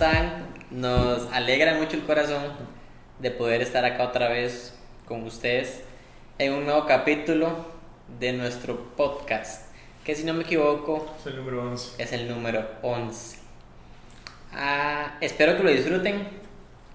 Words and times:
están? 0.00 0.46
Nos 0.70 1.30
alegra 1.30 1.74
mucho 1.74 1.94
el 1.94 2.04
corazón 2.04 2.42
de 3.18 3.30
poder 3.30 3.60
estar 3.60 3.84
acá 3.84 4.04
otra 4.04 4.30
vez 4.30 4.74
con 5.04 5.24
ustedes 5.24 5.82
en 6.38 6.54
un 6.54 6.64
nuevo 6.64 6.86
capítulo 6.86 7.66
de 8.18 8.32
nuestro 8.32 8.94
podcast, 8.96 9.66
que 10.02 10.14
si 10.14 10.24
no 10.24 10.32
me 10.32 10.44
equivoco 10.44 11.06
Es 11.20 11.26
el 11.26 11.36
número 11.36 11.70
11. 11.70 12.02
es 12.02 12.12
el 12.14 12.28
número 12.30 12.66
11. 12.80 13.40
Ah, 14.54 15.18
espero 15.20 15.58
que 15.58 15.64
lo 15.64 15.70
disfruten, 15.70 16.28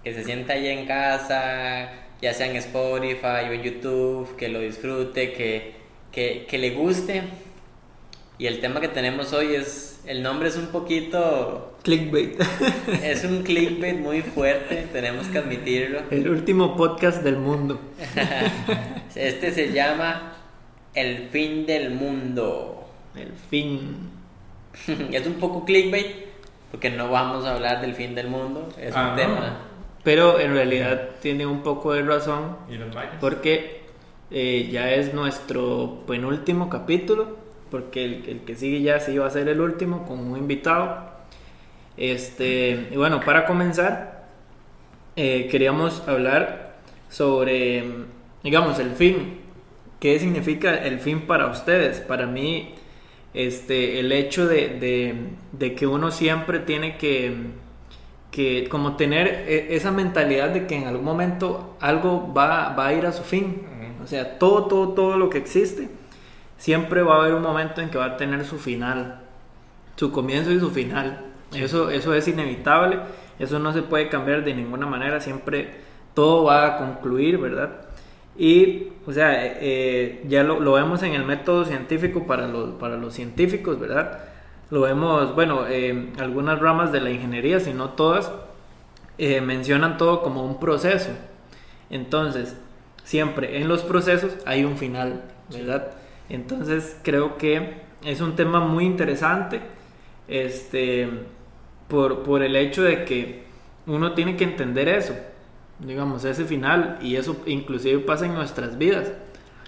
que 0.04 0.12
se 0.12 0.24
sienta 0.24 0.54
ahí 0.54 0.68
en 0.68 0.88
casa, 0.88 1.92
ya 2.24 2.34
sea 2.34 2.48
en 2.48 2.56
Spotify 2.56 3.48
o 3.48 3.52
en 3.52 3.62
YouTube, 3.62 4.36
que 4.36 4.50
lo 4.50 4.62
disfrute, 4.62 5.32
que, 5.32 5.76
que, 6.12 6.48
que 6.50 6.58
le 6.58 6.72
guste. 6.72 7.22
Y 8.40 8.48
el 8.48 8.62
tema 8.62 8.82
que 8.82 8.88
tenemos 8.88 9.32
hoy 9.32 9.54
es, 9.54 10.02
el 10.08 10.24
nombre 10.24 10.50
es 10.50 10.58
un 10.58 10.68
poquito, 10.70 11.75
Clickbait. 11.86 12.36
es 13.04 13.24
un 13.26 13.44
clickbait 13.44 14.00
muy 14.00 14.22
fuerte, 14.24 14.88
tenemos 14.92 15.28
que 15.28 15.38
admitirlo. 15.38 16.00
El 16.10 16.28
último 16.30 16.76
podcast 16.76 17.22
del 17.24 17.38
mundo. 17.38 17.80
Este 19.16 19.52
se 19.52 19.72
llama 19.72 20.34
El 20.96 21.30
fin 21.30 21.66
del 21.68 21.92
mundo. 21.92 22.88
El 23.16 23.32
fin. 23.50 24.10
es 25.12 25.28
un 25.28 25.36
poco 25.36 25.64
clickbait, 25.64 26.08
porque 26.72 26.90
no 26.90 27.10
vamos 27.12 27.46
a 27.46 27.54
hablar 27.54 27.82
del 27.82 27.94
fin 27.94 28.16
del 28.16 28.30
mundo, 28.30 28.68
es 28.82 28.94
Ah, 28.96 29.04
un 29.04 29.10
¿no? 29.12 29.16
tema. 29.16 29.58
Pero 30.04 30.40
en 30.40 30.54
realidad 30.54 31.12
tiene 31.22 31.46
un 31.46 31.62
poco 31.64 31.94
de 31.94 32.02
razón 32.02 32.58
¿Y 32.70 32.76
los 32.78 32.94
mayas? 32.94 33.14
porque 33.22 33.82
eh, 34.32 34.70
ya 34.72 34.92
es 34.92 35.14
nuestro 35.14 36.04
penúltimo 36.08 36.68
capítulo, 36.70 37.38
porque 37.72 38.06
el, 38.06 38.24
el 38.28 38.40
que 38.42 38.56
sigue 38.56 38.82
ya 38.82 39.00
sí 39.00 39.18
va 39.20 39.28
a 39.28 39.30
ser 39.32 39.48
el 39.50 39.62
último 39.62 40.06
con 40.08 40.20
un 40.20 40.36
invitado. 40.38 41.15
Este, 41.98 42.90
y 42.92 42.98
bueno, 42.98 43.24
para 43.24 43.46
comenzar, 43.46 44.26
eh, 45.16 45.48
queríamos 45.50 46.08
hablar 46.08 46.76
sobre, 47.10 47.84
digamos, 48.44 48.80
el 48.80 48.92
fin. 48.92 49.40
¿Qué 50.00 50.20
significa 50.20 50.76
el 50.76 51.00
fin 51.00 51.22
para 51.22 51.48
ustedes? 51.48 52.00
Para 52.02 52.28
mí, 52.28 52.76
este, 53.34 54.00
el 54.00 54.12
hecho 54.12 54.48
de, 54.48 54.70
de- 54.80 55.16
de 55.54 55.76
que 55.76 55.88
uno 55.88 56.12
siempre 56.12 56.60
tiene 56.60 56.98
que, 56.98 57.34
que 58.32 58.68
como 58.70 58.96
tener 58.98 59.28
e- 59.48 59.76
esa 59.76 59.92
mentalidad 59.92 60.50
de 60.50 60.68
que 60.68 60.76
en 60.76 60.88
algún 60.88 61.06
momento 61.06 61.76
algo 61.80 62.34
va, 62.34 62.70
va 62.76 62.88
a 62.88 62.94
ir 62.94 63.06
a 63.06 63.12
su 63.14 63.24
fin. 63.24 63.64
O 64.04 64.08
sea, 64.08 64.38
todo, 64.40 64.66
todo, 64.68 64.90
todo 64.90 65.18
lo 65.18 65.30
que 65.30 65.38
existe, 65.40 65.90
siempre 66.58 67.02
va 67.04 67.16
a 67.16 67.20
haber 67.22 67.34
un 67.36 67.42
momento 67.44 67.82
en 67.82 67.90
que 67.90 67.98
va 67.98 68.06
a 68.06 68.18
tener 68.18 68.46
su 68.46 68.58
final, 68.60 69.22
su 69.98 70.12
comienzo 70.12 70.52
y 70.52 70.60
su 70.60 70.72
final. 70.72 71.26
Eso, 71.54 71.90
eso 71.90 72.14
es 72.14 72.28
inevitable, 72.28 73.00
eso 73.40 73.60
no 73.60 73.74
se 73.74 73.82
puede 73.82 74.10
cambiar 74.10 74.44
de 74.44 74.54
ninguna 74.54 74.86
manera, 74.86 75.20
siempre 75.20 75.70
todo 76.14 76.46
va 76.46 76.66
a 76.66 76.78
concluir, 76.78 77.38
¿verdad? 77.38 77.70
Y, 78.38 78.90
o 79.06 79.14
sea, 79.14 79.46
eh, 79.46 79.58
eh, 79.62 80.26
ya 80.28 80.44
lo, 80.44 80.60
lo 80.60 80.74
vemos 80.74 81.04
en 81.04 81.14
el 81.14 81.24
método 81.24 81.66
científico 81.66 82.28
para 82.28 82.48
los, 82.48 82.72
para 82.72 82.98
los 82.98 83.14
científicos, 83.14 83.80
¿verdad? 83.80 84.20
Lo 84.72 84.82
vemos, 84.82 85.36
bueno, 85.36 85.68
eh, 85.68 86.12
algunas 86.18 86.60
ramas 86.60 86.92
de 86.92 87.00
la 87.00 87.12
ingeniería, 87.12 87.60
si 87.60 87.72
no 87.74 87.92
todas, 87.92 88.32
eh, 89.18 89.40
mencionan 89.40 89.98
todo 89.98 90.24
como 90.24 90.44
un 90.44 90.60
proceso. 90.60 91.12
Entonces, 91.90 92.58
siempre 93.04 93.62
en 93.62 93.68
los 93.68 93.84
procesos 93.84 94.36
hay 94.46 94.66
un 94.66 94.78
final, 94.78 95.22
¿verdad? 95.52 95.92
Entonces, 96.30 96.98
creo 97.04 97.38
que 97.38 97.76
es 98.04 98.22
un 98.22 98.36
tema 98.36 98.60
muy 98.60 98.86
interesante, 98.86 99.62
este, 100.28 101.08
por, 101.88 102.24
por 102.24 102.44
el 102.44 102.56
hecho 102.56 102.84
de 102.84 103.06
que 103.06 103.44
uno 103.88 104.14
tiene 104.14 104.36
que 104.38 104.44
entender 104.44 104.88
eso, 104.90 105.16
digamos, 105.80 106.26
ese 106.26 106.46
final, 106.46 106.98
y 107.02 107.16
eso 107.16 107.38
inclusive 107.46 108.00
pasa 108.00 108.26
en 108.26 108.34
nuestras 108.34 108.78
vidas. 108.78 109.12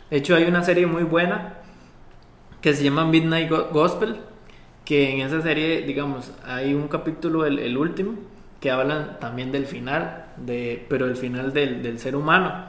De 0.09 0.17
hecho, 0.17 0.35
hay 0.35 0.45
una 0.45 0.63
serie 0.63 0.87
muy 0.87 1.03
buena 1.03 1.55
que 2.61 2.73
se 2.73 2.83
llama 2.83 3.05
Midnight 3.05 3.49
Go- 3.49 3.69
Gospel, 3.71 4.17
que 4.85 5.11
en 5.13 5.21
esa 5.21 5.41
serie, 5.41 5.81
digamos, 5.81 6.31
hay 6.45 6.73
un 6.73 6.87
capítulo, 6.87 7.45
el, 7.45 7.59
el 7.59 7.77
último, 7.77 8.13
que 8.61 8.71
hablan 8.71 9.19
también 9.19 9.51
del 9.51 9.65
final, 9.67 10.25
de, 10.37 10.85
pero 10.89 11.05
el 11.05 11.15
final 11.15 11.53
del, 11.53 11.83
del 11.83 11.99
ser 11.99 12.15
humano. 12.15 12.65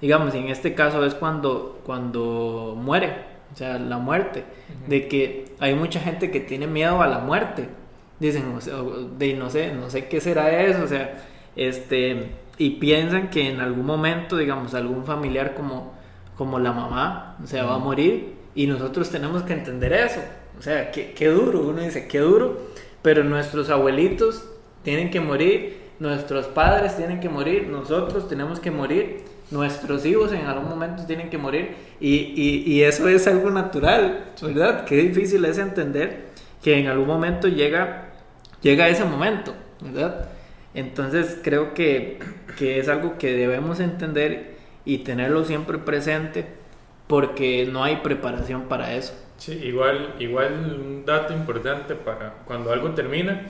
Digamos, 0.00 0.34
y 0.34 0.38
en 0.38 0.48
este 0.48 0.74
caso 0.74 1.04
es 1.04 1.14
cuando, 1.14 1.80
cuando 1.84 2.74
muere, 2.76 3.35
o 3.56 3.58
sea, 3.58 3.78
la 3.78 3.96
muerte, 3.96 4.44
de 4.86 5.08
que 5.08 5.46
hay 5.60 5.74
mucha 5.74 5.98
gente 5.98 6.30
que 6.30 6.40
tiene 6.40 6.66
miedo 6.66 7.00
a 7.00 7.06
la 7.06 7.20
muerte. 7.20 7.70
Dicen, 8.20 8.54
o 8.54 8.60
sea, 8.60 8.74
de 9.16 9.32
no 9.32 9.48
sé, 9.48 9.72
no 9.72 9.88
sé 9.88 10.08
qué 10.08 10.20
será 10.20 10.60
eso, 10.60 10.84
o 10.84 10.86
sea, 10.86 11.24
este, 11.56 12.32
y 12.58 12.72
piensan 12.72 13.30
que 13.30 13.48
en 13.48 13.60
algún 13.60 13.86
momento, 13.86 14.36
digamos, 14.36 14.74
algún 14.74 15.06
familiar 15.06 15.54
como, 15.54 15.94
como 16.36 16.58
la 16.58 16.72
mamá, 16.72 17.38
o 17.42 17.46
sea, 17.46 17.64
va 17.64 17.76
a 17.76 17.78
morir, 17.78 18.34
y 18.54 18.66
nosotros 18.66 19.08
tenemos 19.08 19.42
que 19.42 19.54
entender 19.54 19.94
eso. 19.94 20.20
O 20.58 20.60
sea, 20.60 20.90
qué, 20.90 21.14
qué 21.14 21.28
duro, 21.28 21.60
uno 21.60 21.80
dice, 21.80 22.08
qué 22.08 22.18
duro, 22.18 22.60
pero 23.00 23.24
nuestros 23.24 23.70
abuelitos 23.70 24.46
tienen 24.82 25.08
que 25.08 25.20
morir, 25.20 25.80
nuestros 25.98 26.44
padres 26.48 26.94
tienen 26.98 27.20
que 27.20 27.30
morir, 27.30 27.68
nosotros 27.68 28.28
tenemos 28.28 28.60
que 28.60 28.70
morir, 28.70 29.24
nuestros 29.50 30.04
hijos 30.06 30.32
en 30.32 30.46
algún 30.46 30.68
momento 30.68 31.04
tienen 31.06 31.30
que 31.30 31.38
morir, 31.38 31.76
y, 32.00 32.14
y, 32.14 32.64
y 32.66 32.82
eso 32.82 33.08
es 33.08 33.26
algo 33.26 33.50
natural, 33.50 34.32
¿verdad? 34.42 34.84
Qué 34.84 34.96
difícil 34.96 35.44
es 35.44 35.58
entender 35.58 36.26
que 36.62 36.78
en 36.78 36.88
algún 36.88 37.06
momento 37.06 37.48
llega, 37.48 38.10
llega 38.60 38.88
ese 38.88 39.04
momento, 39.04 39.54
¿verdad? 39.80 40.28
Entonces 40.74 41.38
creo 41.42 41.74
que, 41.74 42.18
que 42.58 42.78
es 42.78 42.88
algo 42.88 43.18
que 43.18 43.32
debemos 43.32 43.80
entender 43.80 44.56
y 44.84 44.98
tenerlo 44.98 45.44
siempre 45.44 45.78
presente 45.78 46.44
porque 47.06 47.68
no 47.70 47.84
hay 47.84 47.96
preparación 47.96 48.62
para 48.62 48.94
eso. 48.94 49.14
Sí, 49.38 49.52
igual, 49.52 50.14
igual 50.18 50.80
un 50.80 51.04
dato 51.04 51.32
importante 51.32 51.94
para 51.94 52.34
cuando 52.46 52.72
algo 52.72 52.90
termina 52.90 53.46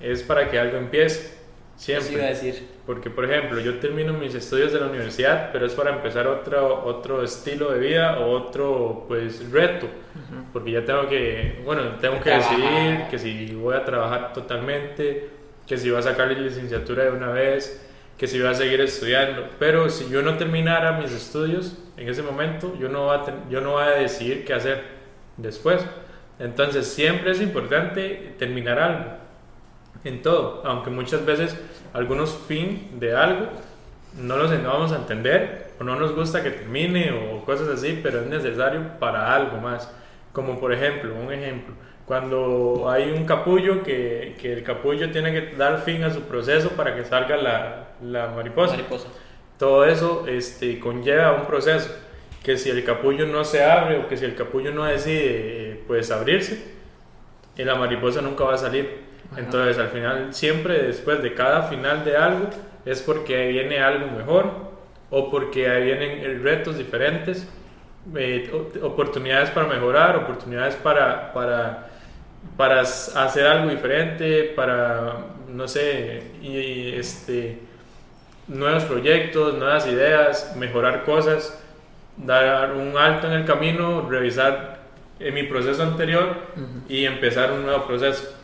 es 0.00 0.22
para 0.22 0.50
que 0.50 0.58
algo 0.58 0.76
empiece. 0.78 1.43
Eso 1.96 2.12
iba 2.12 2.24
a 2.24 2.34
Siempre. 2.34 2.34
decir. 2.34 2.68
Porque, 2.86 3.10
por 3.10 3.24
ejemplo, 3.24 3.60
yo 3.60 3.78
termino 3.78 4.12
mis 4.12 4.34
estudios 4.34 4.72
de 4.72 4.80
la 4.80 4.86
universidad, 4.86 5.50
pero 5.52 5.66
es 5.66 5.74
para 5.74 5.90
empezar 5.90 6.26
otro, 6.26 6.84
otro 6.84 7.22
estilo 7.22 7.72
de 7.72 7.78
vida 7.80 8.18
o 8.20 8.30
otro, 8.30 9.04
pues, 9.08 9.50
reto. 9.50 9.88
Porque 10.52 10.70
ya 10.70 10.84
tengo 10.84 11.08
que, 11.08 11.60
bueno, 11.64 11.82
tengo 12.00 12.18
que 12.20 12.30
Trabajar. 12.30 12.56
decidir 12.58 13.08
que 13.10 13.18
si 13.18 13.54
voy 13.54 13.74
a 13.74 13.84
trabajar 13.84 14.32
totalmente, 14.32 15.28
que 15.66 15.76
si 15.78 15.90
voy 15.90 15.98
a 15.98 16.02
sacar 16.02 16.28
la 16.28 16.38
licenciatura 16.38 17.04
de 17.04 17.10
una 17.10 17.28
vez, 17.30 17.84
que 18.16 18.26
si 18.28 18.38
voy 18.38 18.48
a 18.48 18.54
seguir 18.54 18.80
estudiando. 18.80 19.48
Pero 19.58 19.88
si 19.90 20.08
yo 20.10 20.22
no 20.22 20.36
terminara 20.36 20.92
mis 20.92 21.10
estudios 21.12 21.76
en 21.96 22.08
ese 22.08 22.22
momento, 22.22 22.76
yo 22.78 22.88
no 22.88 23.06
voy 23.06 23.16
a, 23.16 23.24
yo 23.50 23.60
no 23.60 23.72
voy 23.72 23.82
a 23.84 23.90
decidir 23.90 24.44
qué 24.44 24.54
hacer 24.54 24.82
después. 25.36 25.84
Entonces, 26.38 26.86
siempre 26.86 27.32
es 27.32 27.40
importante 27.40 28.34
terminar 28.38 28.78
algo 28.78 29.23
en 30.04 30.22
todo, 30.22 30.62
aunque 30.64 30.90
muchas 30.90 31.24
veces 31.24 31.58
algunos 31.92 32.36
fin 32.46 32.98
de 33.00 33.16
algo 33.16 33.48
no 34.20 34.36
los 34.36 34.50
no 34.50 34.68
vamos 34.68 34.92
a 34.92 34.96
entender 34.96 35.72
o 35.80 35.84
no 35.84 35.96
nos 35.96 36.14
gusta 36.14 36.42
que 36.42 36.50
termine 36.50 37.10
o 37.12 37.44
cosas 37.44 37.68
así, 37.68 37.98
pero 38.02 38.20
es 38.20 38.26
necesario 38.26 38.98
para 39.00 39.34
algo 39.34 39.58
más. 39.58 39.90
Como 40.32 40.60
por 40.60 40.72
ejemplo, 40.72 41.14
un 41.14 41.32
ejemplo, 41.32 41.74
cuando 42.06 42.88
hay 42.90 43.10
un 43.10 43.24
capullo 43.24 43.82
que, 43.82 44.36
que 44.40 44.52
el 44.52 44.62
capullo 44.62 45.10
tiene 45.10 45.32
que 45.32 45.56
dar 45.56 45.82
fin 45.82 46.02
a 46.04 46.12
su 46.12 46.22
proceso 46.22 46.70
para 46.70 46.94
que 46.94 47.04
salga 47.04 47.36
la, 47.36 47.88
la 48.02 48.28
mariposa. 48.28 48.74
Mariposa. 48.76 49.08
Todo 49.58 49.84
eso 49.84 50.26
este, 50.26 50.78
conlleva 50.80 51.32
un 51.32 51.46
proceso 51.46 51.90
que 52.42 52.58
si 52.58 52.68
el 52.68 52.84
capullo 52.84 53.26
no 53.26 53.44
se 53.44 53.64
abre 53.64 53.98
o 53.98 54.08
que 54.08 54.16
si 54.16 54.24
el 54.24 54.34
capullo 54.34 54.70
no 54.72 54.84
decide 54.84 55.72
eh, 55.72 55.84
pues 55.86 56.10
abrirse, 56.10 56.62
eh, 57.56 57.64
la 57.64 57.74
mariposa 57.76 58.20
nunca 58.20 58.44
va 58.44 58.54
a 58.54 58.58
salir. 58.58 59.03
Ajá. 59.34 59.40
Entonces 59.40 59.78
al 59.78 59.88
final, 59.88 60.32
siempre 60.32 60.82
después 60.82 61.22
de 61.22 61.34
cada 61.34 61.64
final 61.64 62.04
de 62.04 62.16
algo, 62.16 62.48
es 62.84 63.02
porque 63.02 63.48
viene 63.48 63.80
algo 63.80 64.06
mejor 64.16 64.74
o 65.10 65.30
porque 65.30 65.68
ahí 65.68 65.84
vienen 65.84 66.10
eh, 66.18 66.38
retos 66.42 66.78
diferentes, 66.78 67.46
eh, 68.16 68.50
oportunidades 68.82 69.50
para 69.50 69.66
mejorar, 69.66 70.16
oportunidades 70.16 70.74
para, 70.76 71.32
para, 71.32 71.88
para 72.56 72.80
hacer 72.80 73.46
algo 73.46 73.70
diferente, 73.70 74.52
para, 74.56 75.18
no 75.48 75.68
sé, 75.68 76.22
y, 76.42 76.48
y, 76.48 76.94
este, 76.96 77.58
nuevos 78.48 78.84
proyectos, 78.84 79.54
nuevas 79.54 79.86
ideas, 79.86 80.54
mejorar 80.56 81.04
cosas, 81.04 81.60
dar 82.16 82.72
un 82.72 82.96
alto 82.96 83.26
en 83.26 83.32
el 83.34 83.44
camino, 83.44 84.08
revisar 84.08 84.78
en 85.18 85.34
mi 85.34 85.44
proceso 85.44 85.82
anterior 85.82 86.36
y 86.88 87.04
empezar 87.04 87.52
un 87.52 87.64
nuevo 87.64 87.86
proceso, 87.86 88.34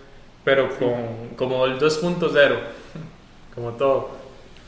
pero 0.45 0.77
con 0.79 1.31
como 1.37 1.67
el 1.67 1.79
2.0, 1.79 2.59
como 3.55 3.73
todo. 3.73 4.11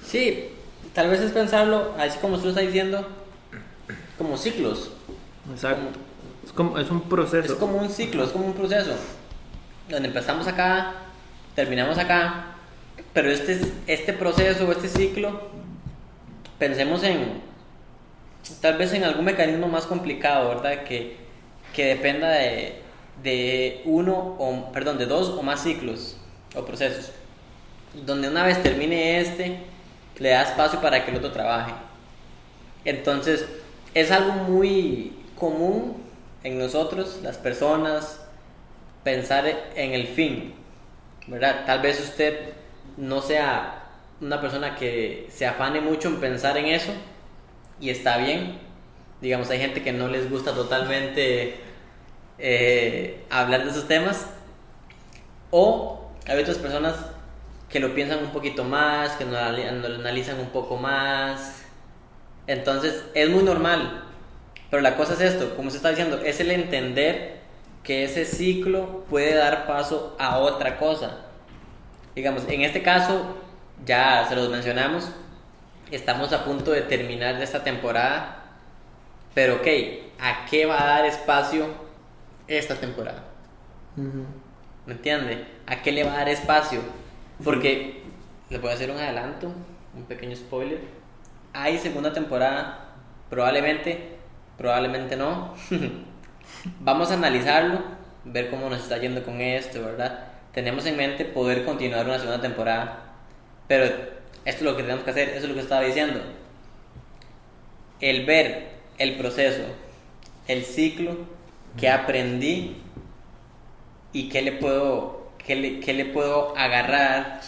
Sí, 0.04 0.50
tal 0.92 1.10
vez 1.10 1.20
es 1.20 1.32
pensarlo, 1.32 1.94
así 1.98 2.18
como 2.18 2.34
usted 2.34 2.46
lo 2.46 2.50
está 2.50 2.62
diciendo, 2.62 3.06
como 4.18 4.36
ciclos. 4.36 4.90
Exacto. 5.50 5.98
Es, 6.44 6.52
como, 6.52 6.78
es 6.78 6.90
un 6.90 7.02
proceso. 7.02 7.52
Es 7.52 7.58
como 7.58 7.78
un 7.78 7.88
ciclo, 7.88 8.24
es 8.24 8.30
como 8.30 8.46
un 8.46 8.54
proceso. 8.54 8.92
Donde 9.88 10.08
empezamos 10.08 10.46
acá, 10.46 10.94
terminamos 11.54 11.98
acá, 11.98 12.56
pero 13.12 13.30
este, 13.30 13.60
este 13.86 14.12
proceso 14.12 14.66
o 14.66 14.72
este 14.72 14.88
ciclo, 14.88 15.48
pensemos 16.58 17.02
en, 17.02 17.40
tal 18.60 18.78
vez 18.78 18.92
en 18.92 19.04
algún 19.04 19.24
mecanismo 19.24 19.68
más 19.68 19.86
complicado, 19.86 20.48
¿verdad? 20.48 20.84
Que, 20.84 21.16
que 21.74 21.86
dependa 21.86 22.28
de, 22.28 22.81
de 23.22 23.82
uno, 23.84 24.36
o, 24.38 24.72
perdón, 24.72 24.98
de 24.98 25.06
dos 25.06 25.28
o 25.30 25.42
más 25.42 25.62
ciclos 25.62 26.16
o 26.54 26.64
procesos. 26.64 27.12
Donde 28.06 28.28
una 28.28 28.44
vez 28.44 28.62
termine 28.62 29.20
este, 29.20 29.58
le 30.18 30.30
da 30.30 30.42
espacio 30.42 30.80
para 30.80 31.04
que 31.04 31.10
el 31.10 31.18
otro 31.18 31.32
trabaje. 31.32 31.72
Entonces, 32.84 33.46
es 33.94 34.10
algo 34.10 34.32
muy 34.32 35.12
común 35.36 36.02
en 36.42 36.58
nosotros, 36.58 37.20
las 37.22 37.36
personas, 37.36 38.20
pensar 39.04 39.44
en 39.74 39.92
el 39.92 40.06
fin, 40.06 40.54
¿verdad? 41.26 41.64
Tal 41.66 41.80
vez 41.80 42.00
usted 42.00 42.50
no 42.96 43.20
sea 43.20 43.82
una 44.20 44.40
persona 44.40 44.76
que 44.76 45.26
se 45.30 45.46
afane 45.46 45.80
mucho 45.80 46.08
en 46.08 46.20
pensar 46.20 46.56
en 46.56 46.66
eso 46.66 46.92
y 47.80 47.90
está 47.90 48.18
bien. 48.18 48.58
Digamos, 49.20 49.50
hay 49.50 49.58
gente 49.58 49.82
que 49.82 49.92
no 49.92 50.08
les 50.08 50.30
gusta 50.30 50.52
totalmente 50.54 51.60
eh, 52.44 53.24
hablar 53.30 53.62
de 53.64 53.70
esos 53.70 53.86
temas 53.86 54.26
o 55.52 56.10
hay 56.26 56.40
otras 56.40 56.58
personas 56.58 56.96
que 57.70 57.78
lo 57.78 57.94
piensan 57.94 58.18
un 58.18 58.30
poquito 58.32 58.64
más, 58.64 59.12
que 59.12 59.24
no 59.24 59.30
lo 59.30 59.94
analizan 59.94 60.40
un 60.40 60.48
poco 60.48 60.76
más. 60.76 61.62
Entonces, 62.48 63.04
es 63.14 63.30
muy 63.30 63.44
normal. 63.44 64.04
Pero 64.70 64.82
la 64.82 64.96
cosa 64.96 65.14
es 65.14 65.20
esto, 65.20 65.54
como 65.54 65.70
se 65.70 65.76
está 65.76 65.90
diciendo, 65.90 66.20
es 66.24 66.40
el 66.40 66.50
entender 66.50 67.40
que 67.84 68.04
ese 68.04 68.24
ciclo 68.24 69.04
puede 69.08 69.34
dar 69.34 69.66
paso 69.66 70.16
a 70.18 70.38
otra 70.38 70.78
cosa. 70.78 71.18
Digamos, 72.16 72.42
en 72.48 72.62
este 72.62 72.82
caso, 72.82 73.36
ya 73.86 74.26
se 74.28 74.34
los 74.34 74.50
mencionamos, 74.50 75.10
estamos 75.90 76.32
a 76.32 76.44
punto 76.44 76.72
de 76.72 76.82
terminar 76.82 77.40
esta 77.40 77.62
temporada, 77.62 78.42
pero 79.32 79.56
ok, 79.56 79.66
¿a 80.20 80.46
qué 80.50 80.66
va 80.66 80.82
a 80.82 80.86
dar 80.86 81.06
espacio 81.06 81.91
esta 82.58 82.74
temporada? 82.76 83.24
¿Me 84.86 84.94
entiende? 84.94 85.44
¿A 85.66 85.82
qué 85.82 85.92
le 85.92 86.04
va 86.04 86.14
a 86.14 86.16
dar 86.18 86.28
espacio? 86.28 86.80
Porque, 87.42 88.02
le 88.50 88.58
voy 88.58 88.70
a 88.70 88.74
hacer 88.74 88.90
un 88.90 88.98
adelanto, 88.98 89.52
un 89.94 90.04
pequeño 90.04 90.36
spoiler. 90.36 90.80
Hay 91.52 91.78
segunda 91.78 92.12
temporada, 92.12 92.94
probablemente, 93.30 94.16
probablemente 94.56 95.16
no. 95.16 95.54
Vamos 96.80 97.10
a 97.10 97.14
analizarlo, 97.14 97.82
ver 98.24 98.50
cómo 98.50 98.68
nos 98.68 98.82
está 98.82 98.98
yendo 98.98 99.22
con 99.22 99.40
esto, 99.40 99.82
¿verdad? 99.82 100.28
Tenemos 100.52 100.86
en 100.86 100.96
mente 100.96 101.24
poder 101.24 101.64
continuar 101.64 102.06
una 102.06 102.18
segunda 102.18 102.40
temporada, 102.40 103.14
pero 103.68 103.84
esto 103.84 104.20
es 104.44 104.62
lo 104.62 104.76
que 104.76 104.82
tenemos 104.82 105.04
que 105.04 105.10
hacer, 105.10 105.30
eso 105.30 105.44
es 105.44 105.48
lo 105.48 105.54
que 105.54 105.60
estaba 105.60 105.82
diciendo. 105.82 106.20
El 108.00 108.26
ver 108.26 108.72
el 108.98 109.16
proceso, 109.16 109.62
el 110.48 110.64
ciclo 110.64 111.16
que 111.78 111.88
aprendí 111.88 112.76
y 114.12 114.28
qué 114.28 114.42
le 114.42 114.52
puedo, 114.52 115.32
qué 115.44 115.56
le, 115.56 115.80
qué 115.80 115.92
le 115.92 116.06
puedo 116.06 116.56
agarrar. 116.56 117.40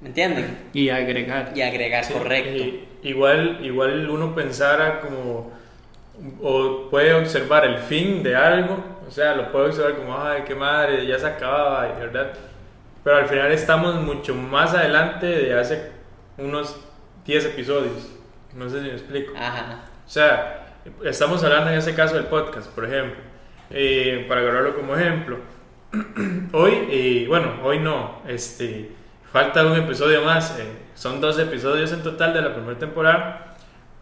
¿Me 0.00 0.08
entienden? 0.08 0.70
Y 0.72 0.88
agregar. 0.88 1.52
Y 1.54 1.62
agregar, 1.62 2.10
correcto. 2.12 2.64
igual, 3.02 3.60
igual 3.62 4.10
uno 4.10 4.34
pensara 4.34 5.00
como 5.00 5.52
o 6.40 6.88
puede 6.90 7.14
observar 7.14 7.64
el 7.64 7.78
fin 7.78 8.22
de 8.22 8.36
algo, 8.36 8.84
o 9.06 9.10
sea, 9.10 9.34
lo 9.34 9.50
puede 9.50 9.66
observar 9.66 9.96
como, 9.96 10.16
ay, 10.16 10.42
qué 10.46 10.54
madre, 10.54 11.06
ya 11.06 11.18
se 11.18 11.26
acababa, 11.26 11.86
¿verdad? 11.98 12.32
Pero 13.02 13.16
al 13.16 13.26
final 13.26 13.50
estamos 13.50 13.96
mucho 13.96 14.34
más 14.34 14.74
adelante 14.74 15.26
de 15.26 15.58
hace 15.58 15.90
unos 16.38 16.78
10 17.24 17.46
episodios. 17.46 18.10
No 18.54 18.68
sé 18.68 18.80
si 18.80 18.86
me 18.86 18.92
explico. 18.92 19.32
Ajá. 19.36 19.84
O 20.06 20.08
sea, 20.08 20.66
estamos 21.04 21.42
hablando 21.42 21.70
en 21.70 21.78
ese 21.78 21.94
caso 21.94 22.14
del 22.14 22.26
podcast, 22.26 22.70
por 22.70 22.84
ejemplo. 22.84 23.20
Eh, 23.72 24.26
para 24.28 24.42
agarrarlo 24.42 24.74
como 24.74 24.94
ejemplo. 24.96 25.38
hoy, 26.52 26.72
eh, 26.90 27.24
bueno, 27.28 27.54
hoy 27.62 27.78
no, 27.78 28.22
este, 28.28 28.90
falta 29.32 29.66
un 29.66 29.76
episodio 29.76 30.22
más. 30.22 30.58
Eh, 30.58 30.64
son 30.94 31.20
dos 31.20 31.38
episodios 31.38 31.92
en 31.92 32.02
total 32.02 32.34
de 32.34 32.42
la 32.42 32.54
primera 32.54 32.78
temporada. 32.78 33.48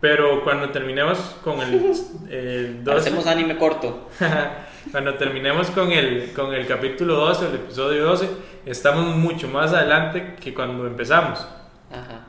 Pero 0.00 0.42
cuando 0.42 0.70
terminemos 0.70 1.18
con 1.44 1.60
el, 1.60 1.92
el 2.30 2.84
12, 2.84 2.98
Hacemos 2.98 3.26
anime 3.26 3.56
corto. 3.56 4.10
cuando 4.90 5.14
terminemos 5.14 5.70
con 5.70 5.92
el, 5.92 6.32
con 6.32 6.54
el 6.54 6.66
capítulo 6.66 7.16
12, 7.16 7.48
el 7.48 7.54
episodio 7.56 8.04
12, 8.04 8.28
estamos 8.66 9.14
mucho 9.14 9.48
más 9.48 9.72
adelante 9.72 10.36
que 10.40 10.54
cuando 10.54 10.86
empezamos. 10.86 11.46
Ajá. 11.90 12.26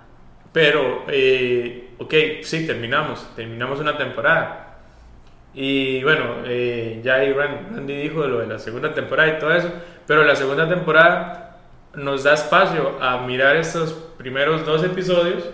Pero, 0.52 1.06
eh, 1.08 1.92
ok, 1.98 2.14
sí, 2.44 2.68
terminamos, 2.68 3.26
terminamos 3.36 3.80
una 3.80 3.98
temporada. 3.98 4.70
Y 5.53 6.03
bueno, 6.03 6.38
eh, 6.45 7.01
ya 7.03 7.18
Randy 7.18 7.95
dijo 7.95 8.25
lo 8.25 8.39
de 8.39 8.48
la 8.48 8.59
segunda 8.59 8.94
temporada 8.94 9.36
y 9.36 9.39
todo 9.39 9.53
eso, 9.53 9.69
pero 10.07 10.24
la 10.24 10.36
segunda 10.36 10.68
temporada 10.68 11.57
nos 11.94 12.24
da 12.24 12.33
espacio 12.33 12.98
a 13.01 13.25
mirar 13.25 13.57
estos 13.57 13.92
primeros 14.18 14.65
dos 14.65 14.83
episodios 14.83 15.50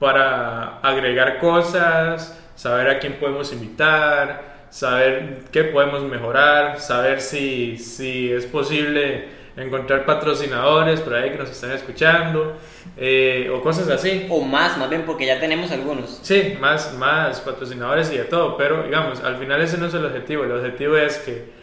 para 0.00 0.78
agregar 0.80 1.38
cosas, 1.38 2.36
saber 2.56 2.88
a 2.88 2.98
quién 2.98 3.14
podemos 3.14 3.52
invitar, 3.52 4.66
saber 4.70 5.44
qué 5.52 5.64
podemos 5.64 6.02
mejorar, 6.02 6.80
saber 6.80 7.20
si, 7.20 7.78
si 7.78 8.32
es 8.32 8.44
posible 8.46 9.37
encontrar 9.58 10.06
patrocinadores 10.06 11.00
por 11.00 11.14
ahí 11.14 11.30
que 11.30 11.38
nos 11.38 11.50
están 11.50 11.72
escuchando 11.72 12.56
eh, 12.96 13.50
o 13.52 13.60
cosas 13.60 13.88
así. 13.88 14.26
O 14.30 14.40
más, 14.40 14.78
más 14.78 14.88
bien, 14.88 15.02
porque 15.04 15.26
ya 15.26 15.40
tenemos 15.40 15.70
algunos. 15.70 16.20
Sí, 16.22 16.56
más, 16.60 16.94
más 16.94 17.40
patrocinadores 17.40 18.12
y 18.12 18.18
de 18.18 18.24
todo, 18.24 18.56
pero 18.56 18.84
digamos, 18.84 19.22
al 19.22 19.36
final 19.36 19.60
ese 19.60 19.78
no 19.78 19.86
es 19.86 19.94
el 19.94 20.04
objetivo, 20.04 20.44
el 20.44 20.52
objetivo 20.52 20.96
es 20.96 21.18
que 21.18 21.58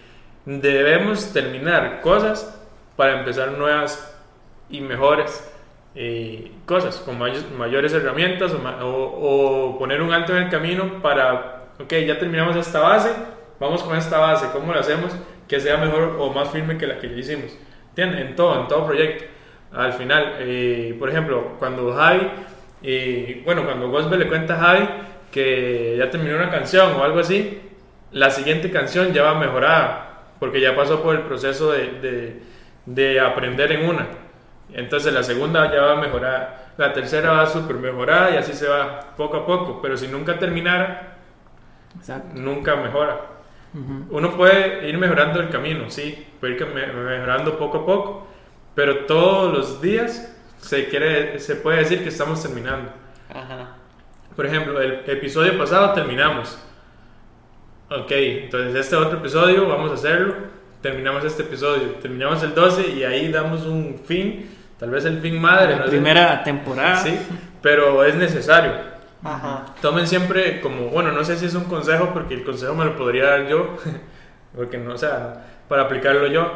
debemos 0.45 1.33
terminar 1.33 2.01
cosas 2.01 2.61
para 2.95 3.19
empezar 3.19 3.53
nuevas 3.53 4.15
y 4.69 4.81
mejores 4.81 5.51
eh, 5.95 6.51
cosas, 6.65 6.97
con 6.97 7.17
mayores 7.17 7.93
herramientas 7.93 8.51
o, 8.53 8.85
o, 8.85 9.79
poner 9.79 10.01
un 10.01 10.13
alto 10.13 10.35
en 10.35 10.43
el 10.43 10.49
camino 10.49 11.01
para, 11.01 11.67
ok, 11.79 11.93
ya 12.05 12.19
terminamos 12.19 12.55
esta 12.57 12.81
base, 12.81 13.11
vamos 13.59 13.81
con 13.81 13.97
esta 13.97 14.17
base, 14.19 14.47
¿cómo 14.51 14.73
lo 14.73 14.79
hacemos? 14.79 15.13
Que 15.47 15.59
sea 15.59 15.77
mejor 15.77 16.17
o 16.19 16.33
más 16.33 16.49
firme 16.49 16.77
que 16.77 16.85
la 16.85 16.99
que 16.99 17.09
ya 17.09 17.15
hicimos. 17.15 17.57
¿Entienden? 17.95 18.27
En 18.27 18.35
todo, 18.35 18.59
en 18.59 18.67
todo 18.67 18.85
proyecto. 18.85 19.23
Al 19.71 19.93
final, 19.93 20.35
eh, 20.39 20.93
por 20.99 21.09
ejemplo, 21.09 21.55
cuando 21.57 21.93
Javi, 21.93 22.29
eh, 22.83 23.41
bueno, 23.45 23.63
cuando 23.63 23.89
Gospel 23.89 24.19
le 24.19 24.27
cuenta 24.27 24.55
a 24.55 24.57
Javi 24.57 24.89
que 25.31 25.95
ya 25.97 26.09
terminó 26.09 26.35
una 26.35 26.49
canción 26.49 26.91
o 26.91 27.03
algo 27.05 27.19
así, 27.19 27.61
la 28.11 28.29
siguiente 28.31 28.69
canción 28.69 29.13
ya 29.13 29.23
va 29.23 29.35
mejorada, 29.35 30.23
porque 30.41 30.59
ya 30.59 30.75
pasó 30.75 31.01
por 31.01 31.15
el 31.15 31.21
proceso 31.21 31.71
de, 31.71 31.91
de, 32.01 32.41
de 32.85 33.19
aprender 33.21 33.71
en 33.71 33.87
una. 33.87 34.07
Entonces 34.73 35.13
la 35.13 35.23
segunda 35.23 35.71
ya 35.71 35.81
va 35.81 35.93
a 35.93 36.01
mejorar, 36.01 36.71
la 36.75 36.91
tercera 36.91 37.31
va 37.31 37.45
súper 37.45 37.77
mejorada 37.77 38.31
y 38.31 38.35
así 38.35 38.51
se 38.51 38.67
va 38.67 39.15
poco 39.15 39.37
a 39.37 39.45
poco. 39.45 39.81
Pero 39.81 39.95
si 39.95 40.09
nunca 40.09 40.37
terminara, 40.37 41.15
nunca 42.33 42.75
mejora. 42.75 43.34
Uno 44.09 44.37
puede 44.37 44.87
ir 44.87 44.97
mejorando 44.97 45.41
el 45.41 45.49
camino, 45.49 45.89
sí, 45.89 46.25
puede 46.39 46.55
ir 46.55 46.65
mejorando 46.65 47.57
poco 47.57 47.79
a 47.79 47.85
poco, 47.85 48.27
pero 48.73 49.05
todos 49.05 49.51
los 49.51 49.81
días 49.81 50.33
se, 50.57 50.87
quiere, 50.87 51.39
se 51.39 51.55
puede 51.55 51.79
decir 51.79 52.01
que 52.01 52.09
estamos 52.09 52.41
terminando. 52.41 52.89
Por 54.35 54.45
ejemplo, 54.45 54.79
el 54.81 55.01
episodio 55.07 55.57
pasado 55.57 55.93
terminamos. 55.93 56.57
Ok, 57.89 58.11
entonces 58.11 58.75
este 58.75 58.95
otro 58.95 59.19
episodio 59.19 59.67
vamos 59.67 59.91
a 59.91 59.95
hacerlo. 59.95 60.35
Terminamos 60.81 61.25
este 61.25 61.43
episodio, 61.43 61.95
terminamos 62.01 62.41
el 62.43 62.53
12 62.53 62.91
y 62.91 63.03
ahí 63.03 63.31
damos 63.31 63.65
un 63.65 63.99
fin 64.05 64.49
Tal 64.79 64.89
vez 64.89 65.05
el 65.05 65.21
fin 65.21 65.39
madre. 65.39 65.77
La 65.77 65.85
primera 65.85 66.43
temporada. 66.43 66.97
Sí, 66.97 67.17
pero 67.61 68.03
es 68.03 68.15
necesario. 68.15 68.94
Ajá. 69.25 69.65
Tomen 69.81 70.07
siempre 70.07 70.61
como, 70.61 70.89
bueno, 70.89 71.11
no 71.11 71.23
sé 71.23 71.35
si 71.35 71.47
es 71.47 71.55
un 71.55 71.63
consejo, 71.65 72.11
porque 72.13 72.35
el 72.35 72.43
consejo 72.43 72.75
me 72.75 72.85
lo 72.85 72.95
podría 72.95 73.25
dar 73.25 73.47
yo, 73.47 73.75
porque 74.55 74.77
no, 74.77 74.93
o 74.93 74.97
sea, 74.97 75.45
para 75.67 75.83
aplicarlo 75.83 76.27
yo. 76.27 76.51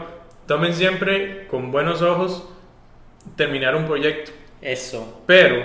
Tomen 0.45 0.73
siempre 0.73 1.47
con 1.47 1.71
buenos 1.71 2.01
ojos 2.01 2.47
terminar 3.35 3.75
un 3.75 3.85
proyecto. 3.85 4.31
Eso. 4.61 5.23
Pero 5.25 5.63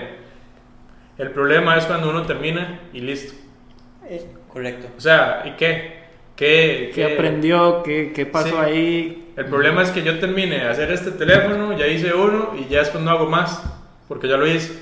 el 1.17 1.31
problema 1.31 1.77
es 1.77 1.85
cuando 1.85 2.09
uno 2.09 2.23
termina 2.23 2.81
y 2.91 3.01
listo. 3.01 3.33
Es 4.09 4.25
correcto. 4.51 4.87
O 4.97 5.01
sea, 5.01 5.43
¿y 5.45 5.51
qué? 5.51 6.05
¿Qué, 6.35 6.91
qué, 6.93 7.13
aprendió? 7.13 7.81
¿Qué, 7.83 8.11
qué 8.13 8.25
pasó 8.25 8.59
ahí? 8.59 9.31
El 9.37 9.45
problema 9.45 9.81
es 9.83 9.91
que 9.91 10.03
yo 10.03 10.19
termine 10.19 10.57
de 10.57 10.67
hacer 10.67 10.91
este 10.91 11.11
teléfono, 11.11 11.77
ya 11.77 11.87
hice 11.87 12.13
uno 12.13 12.53
y 12.57 12.67
ya 12.67 12.79
después 12.79 13.03
no 13.03 13.11
hago 13.11 13.29
más, 13.29 13.63
porque 14.07 14.27
ya 14.27 14.37
lo 14.37 14.45
hice. 14.45 14.73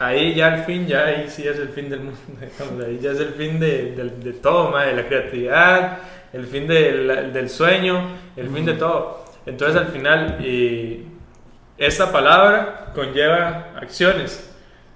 Ahí 0.00 0.34
ya 0.34 0.46
al 0.54 0.64
fin, 0.64 0.86
ya 0.86 1.04
ahí 1.04 1.26
sí 1.28 1.46
es 1.46 1.58
el 1.58 1.68
fin 1.68 1.90
del 1.90 2.00
mundo, 2.00 2.18
ahí 2.86 2.98
ya 3.00 3.10
es 3.12 3.20
el 3.20 3.34
fin 3.34 3.60
de, 3.60 3.92
de, 3.94 4.32
todo, 4.32 4.76
de 4.78 4.94
la 4.94 5.06
creatividad, 5.06 5.98
el 6.32 6.46
fin 6.46 6.66
del 6.66 7.48
sueño, 7.50 8.02
el 8.36 8.48
fin 8.50 8.64
de 8.64 8.74
todo. 8.74 9.24
Entonces 9.44 9.76
al 9.76 9.88
final, 9.88 10.38
esta 11.78 12.12
palabra 12.12 12.92
conlleva 12.94 13.72
acciones, 13.76 14.50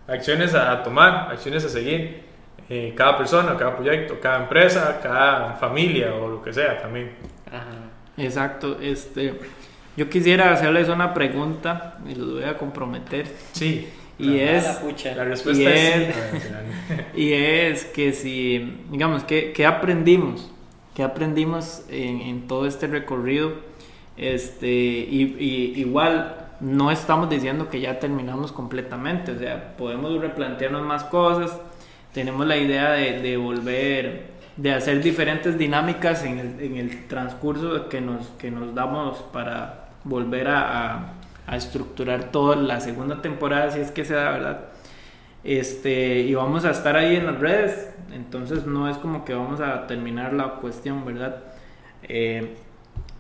acciones 0.07 0.55
a, 0.55 0.73
a 0.73 0.83
tomar, 0.83 1.31
acciones 1.33 1.65
a 1.65 1.69
seguir. 1.69 2.25
eh, 2.69 2.95
cada 2.97 3.17
persona, 3.19 3.57
cada 3.59 3.77
proyecto, 3.77 4.19
cada 4.21 4.39
empresa, 4.39 5.01
cada 5.03 5.55
familia 5.57 6.15
o 6.15 6.29
lo 6.29 6.43
que 6.43 6.53
sea 6.53 6.81
también. 6.81 7.13
Ajá. 7.47 7.93
Exacto. 8.17 8.79
Este, 8.81 9.39
yo 9.97 10.09
quisiera 10.09 10.53
hacerles 10.53 10.89
una 10.89 11.13
pregunta 11.15 11.99
y 12.07 12.15
los 12.15 12.33
voy 12.35 12.45
a 12.45 12.57
comprometer. 12.57 13.27
Sí. 13.53 13.93
Y 14.19 14.39
es, 14.39 14.65
la. 14.65 14.81
La 15.17 15.25
respuesta 15.25 15.63
Y 15.63 15.67
es 15.67 16.09
es- 16.09 16.17
y 17.15 17.33
es 17.33 17.85
que 17.87 18.13
si, 18.13 18.83
digamos, 18.91 19.25
¿qué, 19.25 19.53
qué 19.53 19.67
aprendimos? 19.67 20.51
¿Qué 20.95 21.03
aprendimos 21.03 21.83
en, 21.91 22.21
en 22.21 22.47
todo 22.47 22.67
este 22.67 22.87
recorrido? 22.87 23.53
Este, 24.17 24.69
y, 24.69 25.37
y 25.41 25.81
igual 25.81 26.37
no 26.61 26.91
estamos 26.93 27.29
diciendo 27.29 27.69
que 27.69 27.81
ya 27.81 27.99
terminamos 27.99 28.53
completamente, 28.53 29.33
o 29.33 29.39
sea, 29.39 29.77
podemos 29.77 30.21
replantearnos 30.21 30.83
más 30.83 31.03
cosas, 31.05 31.61
tenemos 32.13 32.47
la 32.47 32.57
idea 32.57 32.93
de, 32.93 33.21
de 33.21 33.37
volver, 33.37 34.29
de 34.57 34.73
hacer 34.73 35.03
diferentes 35.03 35.59
dinámicas 35.59 36.25
en 36.25 36.39
el, 36.39 36.61
en 36.61 36.77
el 36.77 37.07
transcurso 37.09 37.89
que 37.89 38.01
nos, 38.01 38.29
que 38.39 38.53
nos 38.53 38.73
damos 38.75 39.19
para 39.33 39.89
volver 40.05 40.47
a, 40.49 40.95
a- 40.95 41.14
a 41.47 41.57
estructurar 41.57 42.31
toda 42.33 42.57
la 42.57 42.81
segunda 42.81 43.21
temporada, 43.23 43.71
si 43.71 43.81
es 43.81 43.91
que 43.91 44.05
se 44.05 44.15
da, 44.15 44.31
¿verdad? 44.31 44.61
Este, 45.43 46.21
y 46.21 46.35
vamos 46.35 46.65
a 46.65 46.71
estar 46.71 46.97
ahí 46.97 47.17
en 47.17 47.27
las 47.27 47.39
redes, 47.39 47.91
entonces 48.15 48.65
no 48.67 48.89
es 48.89 48.97
como 48.97 49.25
que 49.25 49.35
vamos 49.35 49.61
a 49.61 49.87
terminar 49.87 50.33
la 50.33 50.53
cuestión, 50.55 51.05
¿verdad? 51.05 51.43
Eh, 52.05 52.55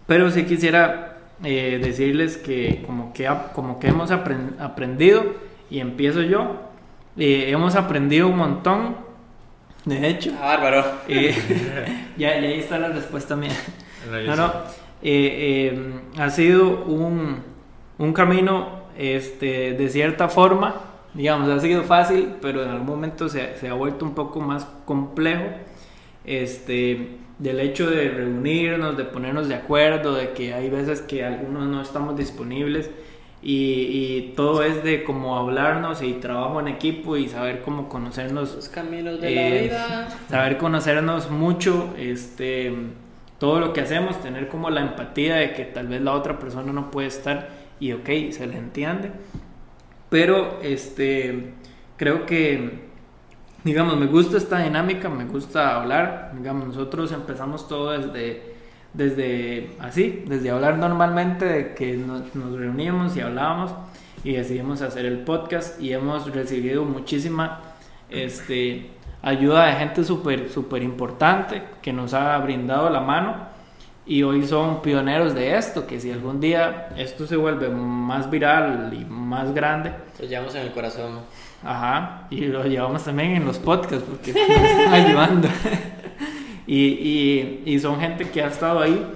pero 0.06 0.30
sí 0.30 0.44
quisiera 0.44 1.18
eh, 1.42 1.78
decirles 1.82 2.36
que 2.38 2.82
como 2.86 3.12
que, 3.12 3.30
como 3.54 3.78
que 3.78 3.88
hemos 3.88 4.10
apren- 4.10 4.58
aprendido, 4.58 5.22
y 5.70 5.80
empiezo 5.80 6.22
yo, 6.22 6.60
eh, 7.18 7.46
hemos 7.50 7.74
aprendido 7.76 8.28
un 8.28 8.36
montón, 8.38 8.96
de 9.84 10.08
hecho, 10.08 10.32
Ah, 10.40 10.56
bárbaro. 10.56 10.82
eh, 11.08 11.34
ya, 12.16 12.40
ya 12.40 12.48
ahí 12.48 12.58
está 12.60 12.78
la 12.78 12.88
respuesta 12.88 13.36
mía. 13.36 13.50
No, 14.26 14.36
No, 14.36 14.46
eh, 15.02 15.72
eh, 15.72 16.00
ha 16.18 16.30
sido 16.30 16.84
un, 16.84 17.42
un 17.98 18.12
camino 18.12 18.84
este, 18.98 19.72
de 19.74 19.88
cierta 19.88 20.28
forma, 20.28 20.74
digamos, 21.14 21.48
ha 21.48 21.60
sido 21.60 21.82
fácil, 21.84 22.34
pero 22.40 22.62
en 22.62 22.70
algún 22.70 22.86
momento 22.86 23.28
se, 23.28 23.56
se 23.58 23.68
ha 23.68 23.74
vuelto 23.74 24.04
un 24.04 24.14
poco 24.14 24.40
más 24.40 24.66
complejo. 24.84 25.44
Este, 26.24 27.18
del 27.38 27.60
hecho 27.60 27.90
de 27.90 28.08
reunirnos, 28.08 28.96
de 28.96 29.04
ponernos 29.04 29.48
de 29.48 29.56
acuerdo, 29.56 30.14
de 30.14 30.32
que 30.32 30.54
hay 30.54 30.70
veces 30.70 31.00
que 31.00 31.24
algunos 31.24 31.66
no 31.66 31.82
estamos 31.82 32.16
disponibles 32.16 32.90
y, 33.42 33.52
y 33.52 34.32
todo 34.36 34.62
es 34.62 34.82
de 34.84 35.04
cómo 35.04 35.36
hablarnos 35.36 36.02
y 36.02 36.14
trabajo 36.14 36.60
en 36.60 36.68
equipo 36.68 37.16
y 37.16 37.28
saber 37.28 37.60
cómo 37.60 37.88
conocernos 37.88 38.54
Los 38.54 38.68
caminos 38.68 39.20
de 39.20 39.32
eh, 39.32 39.68
la 39.68 39.86
vida. 39.86 40.08
saber 40.30 40.56
conocernos 40.56 41.30
mucho, 41.30 41.92
este, 41.98 42.72
todo 43.38 43.60
lo 43.60 43.72
que 43.72 43.82
hacemos, 43.82 44.20
tener 44.22 44.48
como 44.48 44.70
la 44.70 44.80
empatía 44.80 45.36
de 45.36 45.52
que 45.52 45.64
tal 45.64 45.88
vez 45.88 46.00
la 46.00 46.12
otra 46.12 46.38
persona 46.38 46.72
no 46.72 46.90
puede 46.90 47.08
estar 47.08 47.63
y 47.84 47.92
ok, 47.92 48.08
se 48.30 48.46
le 48.46 48.56
entiende. 48.56 49.12
Pero 50.08 50.58
este, 50.62 51.52
creo 51.98 52.24
que, 52.24 52.80
digamos, 53.62 53.98
me 53.98 54.06
gusta 54.06 54.38
esta 54.38 54.60
dinámica, 54.60 55.10
me 55.10 55.26
gusta 55.26 55.76
hablar, 55.76 56.32
digamos, 56.34 56.68
nosotros 56.68 57.12
empezamos 57.12 57.68
todo 57.68 57.90
desde, 57.90 58.54
desde 58.94 59.76
así, 59.80 60.24
desde 60.26 60.48
hablar 60.48 60.78
normalmente, 60.78 61.44
de 61.44 61.74
que 61.74 61.94
nos, 61.94 62.34
nos 62.34 62.58
reuníamos 62.58 63.18
y 63.18 63.20
hablábamos 63.20 63.74
y 64.24 64.32
decidimos 64.32 64.80
hacer 64.80 65.04
el 65.04 65.18
podcast 65.18 65.78
y 65.78 65.92
hemos 65.92 66.32
recibido 66.34 66.86
muchísima 66.86 67.60
este, 68.08 68.92
ayuda 69.20 69.66
de 69.66 69.72
gente 69.74 70.04
súper 70.04 70.48
súper 70.48 70.82
importante 70.82 71.62
que 71.82 71.92
nos 71.92 72.14
ha 72.14 72.38
brindado 72.38 72.88
la 72.88 73.00
mano 73.00 73.53
y 74.06 74.22
hoy 74.22 74.46
son 74.46 74.82
pioneros 74.82 75.34
de 75.34 75.56
esto, 75.56 75.86
que 75.86 75.98
si 75.98 76.10
algún 76.10 76.40
día 76.40 76.90
esto 76.96 77.26
se 77.26 77.36
vuelve 77.36 77.68
más 77.70 78.30
viral 78.30 78.92
y 78.92 79.04
más 79.04 79.54
grande, 79.54 79.92
Los 80.20 80.28
llevamos 80.28 80.54
en 80.54 80.62
el 80.62 80.72
corazón. 80.72 81.20
Ajá, 81.62 82.26
y 82.30 82.42
lo 82.46 82.64
llevamos 82.64 83.04
también 83.04 83.36
en 83.36 83.46
los 83.46 83.58
podcasts 83.58 84.04
porque 84.08 84.32
nos 84.32 84.42
están 84.42 84.92
ayudando. 84.92 85.48
y, 86.66 86.84
y, 86.86 87.62
y 87.64 87.78
son 87.78 87.98
gente 87.98 88.28
que 88.28 88.42
ha 88.42 88.48
estado 88.48 88.80
ahí 88.80 89.06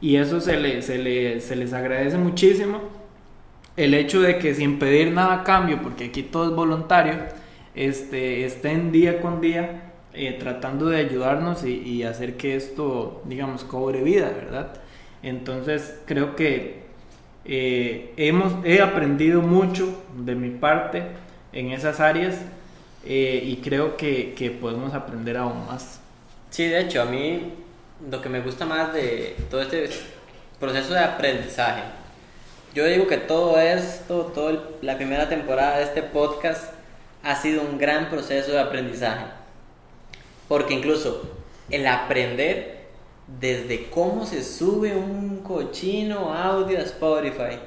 y 0.00 0.16
eso 0.16 0.40
se, 0.40 0.56
le, 0.56 0.80
se, 0.80 0.98
le, 0.98 1.40
se 1.40 1.56
les 1.56 1.72
agradece 1.72 2.16
muchísimo. 2.16 2.80
El 3.76 3.94
hecho 3.94 4.20
de 4.20 4.38
que 4.38 4.54
sin 4.54 4.78
pedir 4.78 5.12
nada 5.12 5.34
a 5.34 5.44
cambio, 5.44 5.80
porque 5.82 6.06
aquí 6.06 6.22
todo 6.22 6.46
es 6.48 6.56
voluntario, 6.56 7.14
este, 7.74 8.44
estén 8.44 8.90
día 8.90 9.20
con 9.20 9.40
día 9.40 9.87
eh, 10.18 10.36
tratando 10.38 10.86
de 10.86 10.98
ayudarnos 10.98 11.64
y, 11.64 12.02
hacer 12.02 12.36
que 12.36 12.56
esto, 12.56 13.22
digamos, 13.24 13.62
cobre 13.62 14.02
vida, 14.02 14.28
¿verdad? 14.30 14.72
Entonces 15.22 15.96
creo 16.06 16.34
que 16.34 16.82
eh, 17.44 18.12
hemos, 18.16 18.52
he 18.64 18.82
aprendido 18.82 19.42
mucho 19.42 20.02
de 20.16 20.34
mi 20.34 20.50
parte 20.50 21.04
en 21.52 21.70
esas 21.70 22.00
áreas 22.00 22.36
eh, 23.06 23.40
y 23.44 23.58
creo 23.58 23.96
que, 23.96 24.34
que 24.34 24.50
podemos 24.50 24.92
aprender 24.92 25.36
aún 25.36 25.66
más. 25.66 26.00
Sí, 26.50 26.64
de 26.64 26.80
hecho, 26.80 27.02
a 27.02 27.04
mí 27.04 27.52
lo 28.10 28.20
que 28.20 28.28
me 28.28 28.40
gusta 28.40 28.66
más 28.66 28.92
de 28.92 29.36
todo 29.48 29.62
este 29.62 29.88
proceso 30.58 30.94
de 30.94 31.00
aprendizaje, 31.00 31.82
yo 32.74 32.84
digo 32.86 33.06
que 33.06 33.18
todo 33.18 33.56
esto, 33.60 34.32
toda 34.34 34.64
la 34.82 34.96
primera 34.96 35.28
temporada 35.28 35.78
de 35.78 35.84
este 35.84 36.02
podcast 36.02 36.72
ha 37.22 37.36
sido 37.36 37.62
un 37.62 37.78
gran 37.78 38.10
proceso 38.10 38.50
de 38.50 38.60
aprendizaje. 38.60 39.37
Porque 40.48 40.74
incluso 40.74 41.30
el 41.70 41.86
aprender 41.86 42.78
desde 43.40 43.86
cómo 43.90 44.24
se 44.24 44.42
sube 44.42 44.94
un 44.96 45.40
cochino 45.42 46.32
audio 46.34 46.78
a 46.78 46.82
Spotify, 46.82 47.58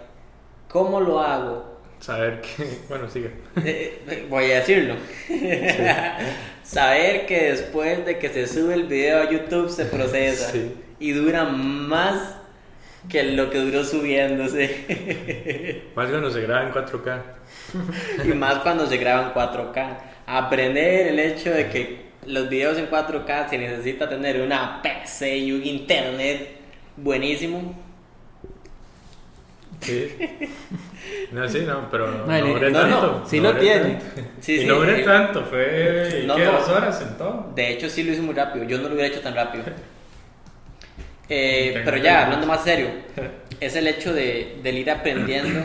cómo 0.67 0.99
lo 0.99 1.19
hago, 1.21 1.69
Saber 1.99 2.41
que. 2.41 2.65
Bueno, 2.89 3.07
sigue. 3.07 3.29
eh, 3.63 4.01
eh, 4.09 4.25
voy 4.27 4.45
a 4.51 4.55
decirlo. 4.55 4.95
Saber 6.63 7.25
que 7.25 7.51
después 7.51 8.05
de 8.05 8.17
que 8.17 8.29
se 8.29 8.47
sube 8.47 8.73
el 8.73 8.83
video 8.87 9.21
a 9.21 9.29
YouTube 9.29 9.69
se 9.69 9.85
procesa 9.85 10.51
Sí. 10.51 10.73
y 10.99 11.11
dura 11.11 11.43
más 11.45 12.37
que 13.09 13.23
lo 13.23 13.49
que 13.49 13.57
duró 13.59 13.83
subiéndose. 13.83 15.81
Más 15.95 16.09
cuando 16.09 16.31
se 16.31 16.41
graba 16.41 16.67
en 16.67 16.73
4K. 16.73 17.21
y 18.25 18.27
más 18.29 18.59
cuando 18.59 18.85
se 18.87 18.97
graba 18.97 19.23
en 19.27 19.33
4K. 19.33 19.97
Aprender 20.27 21.07
el 21.07 21.19
hecho 21.19 21.51
de 21.51 21.67
que 21.69 22.10
los 22.25 22.49
videos 22.49 22.77
en 22.77 22.89
4K 22.89 23.49
se 23.49 23.57
necesita 23.57 24.07
tener 24.07 24.41
una 24.41 24.81
PC 24.81 25.37
y 25.37 25.51
un 25.51 25.65
internet 25.65 26.57
buenísimo. 26.97 27.75
Sí. 29.79 30.15
No, 31.31 31.47
sí, 31.49 31.61
no, 31.65 31.89
pero 31.89 32.11
no, 32.11 32.25
no, 32.27 32.59
no, 32.59 32.71
tanto. 32.71 33.23
sí 33.25 33.39
no 33.39 33.53
lo 33.53 33.59
tiene. 33.59 33.95
tanto. 33.95 34.05
Sí, 34.39 34.53
y 34.53 34.59
sí, 34.59 34.65
no 34.65 34.75
duré 34.75 35.01
tanto, 35.03 35.43
fue. 35.45 36.23
no, 36.25 36.35
¿qué? 36.35 36.45
no. 36.45 36.51
¿Dos 36.51 36.69
horas 36.69 37.01
en 37.01 37.17
todo? 37.17 37.51
De 37.55 37.71
hecho, 37.71 37.89
sí 37.89 38.03
lo 38.03 38.11
hice 38.11 38.21
muy 38.21 38.35
rápido. 38.35 38.65
Yo 38.65 38.77
no 38.77 38.87
lo 38.87 38.93
hubiera 38.93 39.07
hecho 39.07 39.21
tan 39.21 39.35
rápido. 39.35 39.63
Eh, 41.33 41.81
pero 41.85 41.95
ya, 41.95 42.25
hablando 42.25 42.45
más 42.45 42.61
serio, 42.61 42.89
es 43.61 43.77
el 43.77 43.87
hecho 43.87 44.13
de, 44.13 44.59
del 44.61 44.79
ir 44.79 44.91
aprendiendo 44.91 45.61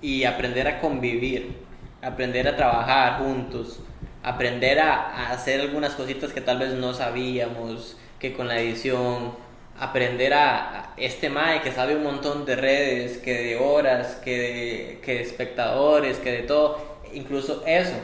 y 0.00 0.22
aprender 0.22 0.68
a 0.68 0.78
convivir, 0.78 1.56
aprender 2.00 2.46
a 2.46 2.54
trabajar 2.54 3.18
juntos, 3.18 3.80
aprender 4.28 4.78
a, 4.80 4.94
a 4.94 5.32
hacer 5.32 5.60
algunas 5.60 5.94
cositas 5.94 6.32
que 6.32 6.40
tal 6.40 6.58
vez 6.58 6.74
no 6.74 6.92
sabíamos, 6.94 7.96
que 8.18 8.34
con 8.34 8.48
la 8.48 8.60
edición, 8.60 9.32
aprender 9.78 10.34
a, 10.34 10.80
a 10.80 10.94
este 10.96 11.30
Mae 11.30 11.62
que 11.62 11.72
sabe 11.72 11.96
un 11.96 12.02
montón 12.02 12.44
de 12.44 12.56
redes, 12.56 13.18
que 13.18 13.34
de 13.34 13.56
horas, 13.56 14.16
que 14.24 14.38
de, 14.38 15.00
que 15.02 15.14
de 15.14 15.22
espectadores, 15.22 16.18
que 16.18 16.32
de 16.32 16.42
todo, 16.42 16.98
incluso 17.14 17.62
eso, 17.66 17.94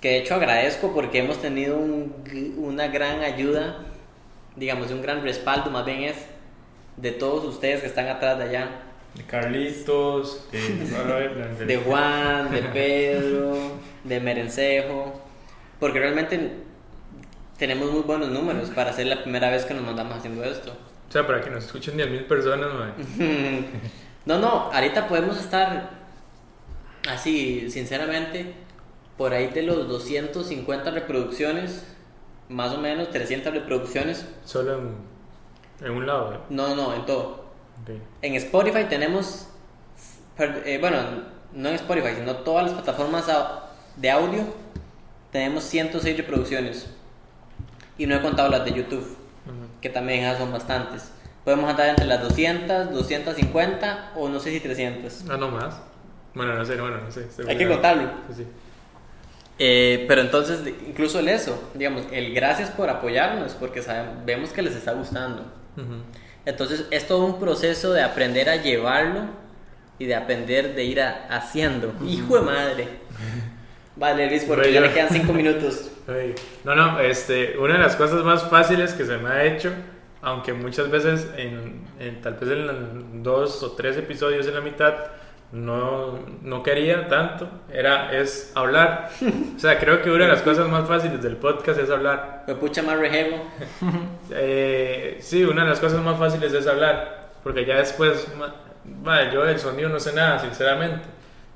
que 0.00 0.08
de 0.08 0.18
hecho 0.18 0.34
agradezco 0.34 0.92
porque 0.92 1.18
hemos 1.18 1.40
tenido 1.40 1.78
un 1.78 2.12
una 2.58 2.88
gran 2.88 3.22
ayuda, 3.22 3.78
digamos, 4.56 4.90
un 4.90 5.02
gran 5.02 5.22
respaldo 5.22 5.70
más 5.70 5.84
bien 5.84 6.02
es 6.02 6.16
de 6.96 7.10
todos 7.10 7.44
ustedes 7.44 7.80
que 7.80 7.86
están 7.86 8.08
atrás 8.08 8.38
de 8.38 8.44
allá. 8.44 8.68
De 9.14 9.24
Carlitos, 9.24 10.46
de, 10.52 11.64
de 11.66 11.76
Juan, 11.78 12.50
de 12.50 12.62
Pedro, 12.72 13.56
de 14.04 14.20
Merencejo, 14.20 15.20
porque 15.82 15.98
realmente 15.98 16.52
tenemos 17.58 17.90
muy 17.90 18.02
buenos 18.02 18.28
números 18.28 18.70
para 18.70 18.92
ser 18.92 19.08
la 19.08 19.20
primera 19.20 19.50
vez 19.50 19.64
que 19.64 19.74
nos 19.74 19.82
mandamos 19.82 20.16
haciendo 20.16 20.44
esto. 20.44 20.70
O 21.08 21.10
sea, 21.12 21.26
para 21.26 21.40
que 21.40 21.50
nos 21.50 21.64
escuchen 21.64 21.98
10.000 21.98 22.28
personas, 22.28 22.68
mae. 22.72 23.64
No, 24.24 24.38
no, 24.38 24.70
ahorita 24.72 25.08
podemos 25.08 25.40
estar 25.40 25.90
así, 27.10 27.68
sinceramente, 27.68 28.54
por 29.18 29.34
ahí 29.34 29.48
de 29.48 29.62
los 29.62 29.88
250 29.88 30.92
reproducciones, 30.92 31.84
más 32.48 32.72
o 32.74 32.78
menos 32.78 33.10
300 33.10 33.52
reproducciones. 33.52 34.24
Solo 34.44 34.78
en, 34.78 34.94
en 35.84 35.90
un 35.90 36.06
lado, 36.06 36.34
¿eh? 36.34 36.38
No, 36.48 36.76
no, 36.76 36.94
en 36.94 37.04
todo. 37.06 37.46
Ok. 37.82 37.90
En 38.22 38.36
Spotify 38.36 38.84
tenemos 38.88 39.48
eh, 40.38 40.78
bueno, 40.80 40.98
no 41.52 41.68
en 41.70 41.74
Spotify, 41.74 42.14
sino 42.14 42.36
todas 42.36 42.66
las 42.66 42.74
plataformas 42.74 43.26
de 43.96 44.10
audio, 44.12 44.61
tenemos 45.32 45.64
106 45.64 46.16
reproducciones. 46.16 46.88
Y 47.98 48.06
no 48.06 48.14
he 48.14 48.20
contado 48.20 48.48
las 48.48 48.64
de 48.64 48.72
YouTube, 48.72 49.16
que 49.80 49.88
también 49.88 50.22
ya 50.22 50.36
son 50.38 50.52
bastantes. 50.52 51.10
Podemos 51.44 51.68
andar 51.68 51.88
entre 51.88 52.06
las 52.06 52.22
200, 52.22 52.92
250 52.92 54.12
o 54.16 54.28
no 54.28 54.38
sé 54.38 54.50
si 54.52 54.60
300. 54.60 55.24
Ah, 55.28 55.36
no 55.36 55.48
más. 55.50 55.74
Bueno, 56.34 56.54
no 56.54 56.64
sé, 56.64 56.80
bueno, 56.80 56.98
no 56.98 57.10
sé. 57.10 57.26
Hay 57.48 57.56
que 57.58 57.66
contarlo. 57.68 58.10
Sí, 58.28 58.34
sí. 58.42 58.46
Eh, 59.58 60.06
pero 60.08 60.22
entonces, 60.22 60.60
incluso 60.88 61.18
el 61.18 61.28
eso, 61.28 61.70
digamos, 61.74 62.04
el 62.10 62.32
gracias 62.34 62.70
por 62.70 62.88
apoyarnos, 62.88 63.52
porque 63.52 63.82
sabemos, 63.82 64.24
vemos 64.24 64.50
que 64.50 64.62
les 64.62 64.74
está 64.74 64.92
gustando. 64.92 65.42
Ujú. 65.76 65.96
Entonces, 66.46 66.86
es 66.90 67.06
todo 67.06 67.24
un 67.26 67.38
proceso 67.38 67.92
de 67.92 68.02
aprender 68.02 68.48
a 68.48 68.56
llevarlo 68.56 69.26
y 69.98 70.06
de 70.06 70.14
aprender 70.14 70.74
de 70.74 70.84
ir 70.84 71.00
a- 71.02 71.26
haciendo. 71.28 71.92
¡Hijo 72.06 72.36
de 72.36 72.42
madre! 72.42 72.88
Vale, 73.96 74.28
Luis, 74.28 74.44
porque 74.44 74.62
Bueno, 74.70 74.74
ya 74.74 74.80
yo- 74.80 74.86
me 74.86 74.92
quedan 74.94 75.08
cinco 75.10 75.32
minutos. 75.32 75.88
No, 76.64 76.74
no, 76.74 76.98
este, 76.98 77.56
una 77.58 77.74
de 77.74 77.78
las 77.80 77.94
cosas 77.94 78.24
más 78.24 78.42
fáciles 78.50 78.92
que 78.92 79.04
se 79.04 79.18
me 79.18 79.28
ha 79.30 79.44
hecho, 79.44 79.70
aunque 80.20 80.52
muchas 80.52 80.90
veces 80.90 81.28
en, 81.36 81.84
en- 82.00 82.20
tal 82.20 82.34
vez 82.34 82.50
en 82.50 83.22
dos 83.22 83.62
o 83.62 83.72
tres 83.72 83.96
episodios 83.96 84.46
en 84.48 84.54
la 84.54 84.60
mitad 84.62 84.94
no, 85.52 86.18
no 86.42 86.62
quería 86.64 87.06
tanto, 87.08 87.48
era, 87.72 88.12
es 88.18 88.50
hablar. 88.56 89.10
O 89.56 89.58
sea, 89.60 89.78
creo 89.78 90.02
que 90.02 90.10
una 90.10 90.24
de 90.24 90.32
las 90.32 90.42
cosas 90.42 90.66
más 90.68 90.88
fáciles 90.88 91.22
del 91.22 91.36
podcast 91.36 91.78
es 91.78 91.88
hablar. 91.90 92.44
Me 92.48 92.54
pucha 92.56 92.82
más 92.82 92.98
rejego. 92.98 93.36
Eh, 94.34 95.18
sí, 95.20 95.44
una 95.44 95.62
de 95.64 95.68
las 95.70 95.78
cosas 95.80 96.00
más 96.02 96.18
fáciles 96.18 96.52
es 96.52 96.66
hablar, 96.66 97.28
porque 97.44 97.64
ya 97.66 97.76
después, 97.76 98.26
ma, 99.04 99.30
yo 99.32 99.44
del 99.44 99.58
sonido 99.58 99.88
no 99.88 100.00
sé 100.00 100.12
nada, 100.14 100.38
sinceramente. 100.38 101.00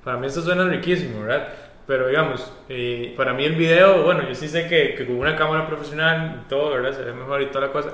Para 0.04 0.18
mí 0.18 0.26
esto 0.26 0.42
suena 0.42 0.64
riquísimo, 0.64 1.22
¿verdad? 1.22 1.48
Pero 1.86 2.08
digamos, 2.08 2.52
eh, 2.68 3.14
para 3.16 3.32
mí 3.32 3.44
el 3.44 3.54
video, 3.54 4.02
bueno, 4.02 4.26
yo 4.28 4.34
sí 4.34 4.48
sé 4.48 4.66
que, 4.66 4.94
que 4.94 5.06
con 5.06 5.16
una 5.16 5.36
cámara 5.36 5.66
profesional 5.68 6.44
todo, 6.48 6.70
¿verdad? 6.70 6.92
Se 6.96 7.02
ve 7.04 7.12
mejor 7.12 7.42
y 7.42 7.46
toda 7.46 7.66
la 7.68 7.72
cosa, 7.72 7.90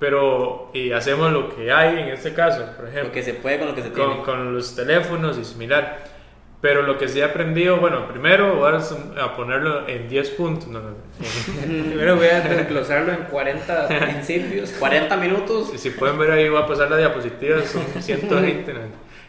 pero 0.00 0.70
eh, 0.74 0.92
hacemos 0.94 1.32
lo 1.32 1.54
que 1.54 1.70
hay 1.72 1.98
en 2.00 2.08
este 2.08 2.34
caso, 2.34 2.64
por 2.76 2.86
ejemplo 2.86 3.04
Lo 3.08 3.12
que 3.12 3.22
se 3.22 3.34
puede 3.34 3.58
con 3.58 3.68
lo 3.68 3.74
que 3.74 3.82
se 3.82 3.92
con, 3.92 4.06
tiene. 4.08 4.22
con 4.22 4.54
los 4.54 4.74
teléfonos 4.74 5.38
y 5.38 5.44
similar. 5.44 6.16
Pero 6.60 6.82
lo 6.82 6.96
que 6.98 7.06
sí 7.06 7.20
he 7.20 7.24
aprendido, 7.24 7.76
bueno, 7.76 8.08
primero 8.08 8.56
voy 8.56 8.72
a, 8.72 9.24
a 9.24 9.36
ponerlo 9.36 9.86
en 9.86 10.08
10 10.08 10.30
puntos. 10.30 10.66
No, 10.68 10.80
no, 10.80 10.88
en- 11.62 11.84
Primero 11.90 12.16
voy 12.16 12.26
a 12.26 12.40
desglosarlo 12.40 13.12
en 13.12 13.24
40 13.24 13.88
principios. 13.88 14.70
40 14.72 15.16
minutos. 15.18 15.70
Si 15.76 15.90
pueden 15.90 16.18
ver 16.18 16.30
ahí, 16.32 16.48
voy 16.48 16.60
a 16.60 16.66
pasar 16.66 16.90
la 16.90 16.96
diapositiva, 16.96 17.60
son 17.62 17.82
120. 18.02 18.72
¿no? 18.72 18.80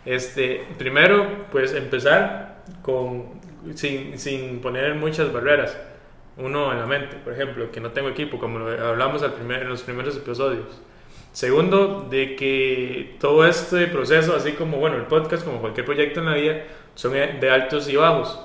Este, 0.05 0.65
primero, 0.77 1.45
pues 1.51 1.73
empezar 1.75 2.63
con, 2.81 3.36
sin, 3.75 4.17
sin 4.17 4.59
poner 4.59 4.95
muchas 4.95 5.31
barreras. 5.31 5.77
Uno 6.37 6.71
en 6.71 6.79
la 6.79 6.85
mente, 6.85 7.15
por 7.23 7.33
ejemplo, 7.33 7.71
que 7.71 7.79
no 7.79 7.91
tengo 7.91 8.09
equipo, 8.09 8.37
como 8.37 8.59
lo 8.59 8.69
hablamos 8.85 9.23
al 9.23 9.33
primer, 9.33 9.63
en 9.63 9.69
los 9.69 9.81
primeros 9.81 10.15
episodios. 10.15 10.81
Segundo, 11.31 12.07
de 12.09 12.35
que 12.35 13.15
todo 13.19 13.45
este 13.45 13.87
proceso, 13.87 14.35
así 14.35 14.53
como 14.53 14.77
bueno, 14.77 14.97
el 14.97 15.03
podcast, 15.03 15.43
como 15.45 15.59
cualquier 15.59 15.85
proyecto 15.85 16.19
en 16.19 16.25
la 16.27 16.35
vida, 16.35 16.63
son 16.95 17.13
de 17.13 17.49
altos 17.49 17.89
y 17.89 17.95
bajos. 17.95 18.39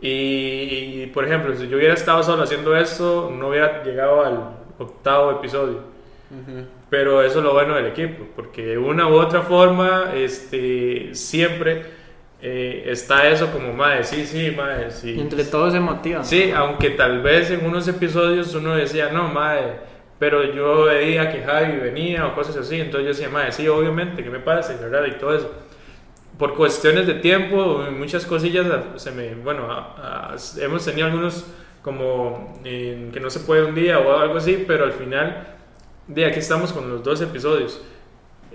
Y, 0.00 0.08
y, 0.08 1.10
por 1.12 1.24
ejemplo, 1.24 1.54
si 1.56 1.68
yo 1.68 1.78
hubiera 1.78 1.94
estado 1.94 2.22
solo 2.22 2.42
haciendo 2.42 2.76
esto, 2.76 3.30
no 3.34 3.48
hubiera 3.48 3.82
llegado 3.82 4.24
al 4.24 4.56
octavo 4.78 5.32
episodio. 5.32 5.80
Ujú. 6.30 6.66
Pero 6.90 7.22
eso 7.22 7.38
es 7.38 7.44
lo 7.44 7.52
bueno 7.52 7.74
del 7.74 7.86
equipo, 7.86 8.26
porque 8.36 8.64
de 8.64 8.78
una 8.78 9.08
u 9.08 9.14
otra 9.14 9.42
forma, 9.42 10.12
este, 10.14 11.14
siempre 11.14 11.84
eh, 12.42 12.84
está 12.86 13.28
eso 13.28 13.50
como, 13.52 13.72
madre, 13.72 14.04
sí, 14.04 14.26
sí, 14.26 14.50
madre, 14.56 14.90
sí. 14.90 15.18
Entre 15.18 15.44
todos 15.44 15.72
se 15.72 15.80
motivan. 15.80 16.24
Sí, 16.24 16.50
aunque 16.54 16.90
tal 16.90 17.22
vez 17.22 17.50
en 17.50 17.64
unos 17.66 17.88
episodios 17.88 18.54
uno 18.54 18.76
decía, 18.76 19.10
no, 19.10 19.28
madre, 19.28 19.74
pero 20.18 20.44
yo 20.52 20.84
veía 20.84 21.30
que 21.32 21.42
Javi 21.42 21.76
venía 21.78 22.26
o 22.26 22.34
cosas 22.34 22.56
así, 22.56 22.76
entonces 22.80 23.02
yo 23.04 23.08
decía, 23.14 23.28
madre, 23.28 23.52
sí, 23.52 23.66
obviamente, 23.68 24.22
¿qué 24.22 24.30
me 24.30 24.38
pasa? 24.40 24.74
Y, 24.74 24.78
¿verdad? 24.82 25.04
y 25.06 25.12
todo 25.18 25.34
eso. 25.36 25.50
Por 26.38 26.54
cuestiones 26.54 27.06
de 27.06 27.14
tiempo, 27.14 27.82
muchas 27.96 28.26
cosillas, 28.26 28.66
se 28.96 29.10
me, 29.10 29.34
bueno, 29.34 29.70
a- 29.72 30.32
a- 30.34 30.36
hemos 30.62 30.84
tenido 30.84 31.06
algunos 31.06 31.46
como 31.80 32.60
eh, 32.64 33.10
que 33.12 33.20
no 33.20 33.30
se 33.30 33.40
puede 33.40 33.64
un 33.64 33.74
día 33.74 33.98
o 34.00 34.18
algo 34.18 34.36
así, 34.36 34.64
pero 34.66 34.84
al 34.84 34.92
final, 34.92 35.46
de 36.08 36.26
aquí 36.26 36.40
estamos 36.40 36.72
con 36.72 36.90
los 36.90 37.02
dos 37.02 37.20
episodios. 37.22 37.80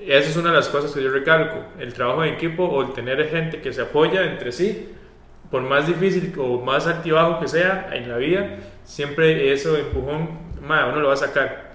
Esa 0.08 0.30
es 0.30 0.38
una 0.38 0.50
de 0.50 0.56
las 0.56 0.70
cosas 0.70 0.92
que 0.92 1.04
yo 1.04 1.12
recalco, 1.12 1.64
el 1.80 1.94
trabajo 1.94 2.24
en 2.24 2.34
equipo 2.34 2.66
o 2.66 2.82
el 2.82 2.94
tener 2.94 3.30
gente 3.30 3.62
que 3.62 3.72
se 3.72 3.82
apoya 3.82 4.24
entre 4.24 4.52
sí, 4.52 4.90
por 5.52 5.62
más 5.62 5.86
difícil 5.86 6.34
o 6.38 6.60
más 6.60 6.88
altibajo 6.88 7.40
que 7.40 7.48
sea 7.48 7.90
en 7.94 8.10
la 8.10 8.18
vida, 8.18 8.58
siempre 8.84 9.52
eso 9.54 9.78
empujón, 9.78 10.30
ma, 10.66 10.88
uno 10.88 11.02
lo 11.02 11.10
va 11.10 11.14
a 11.14 11.18
sacar. 11.18 11.72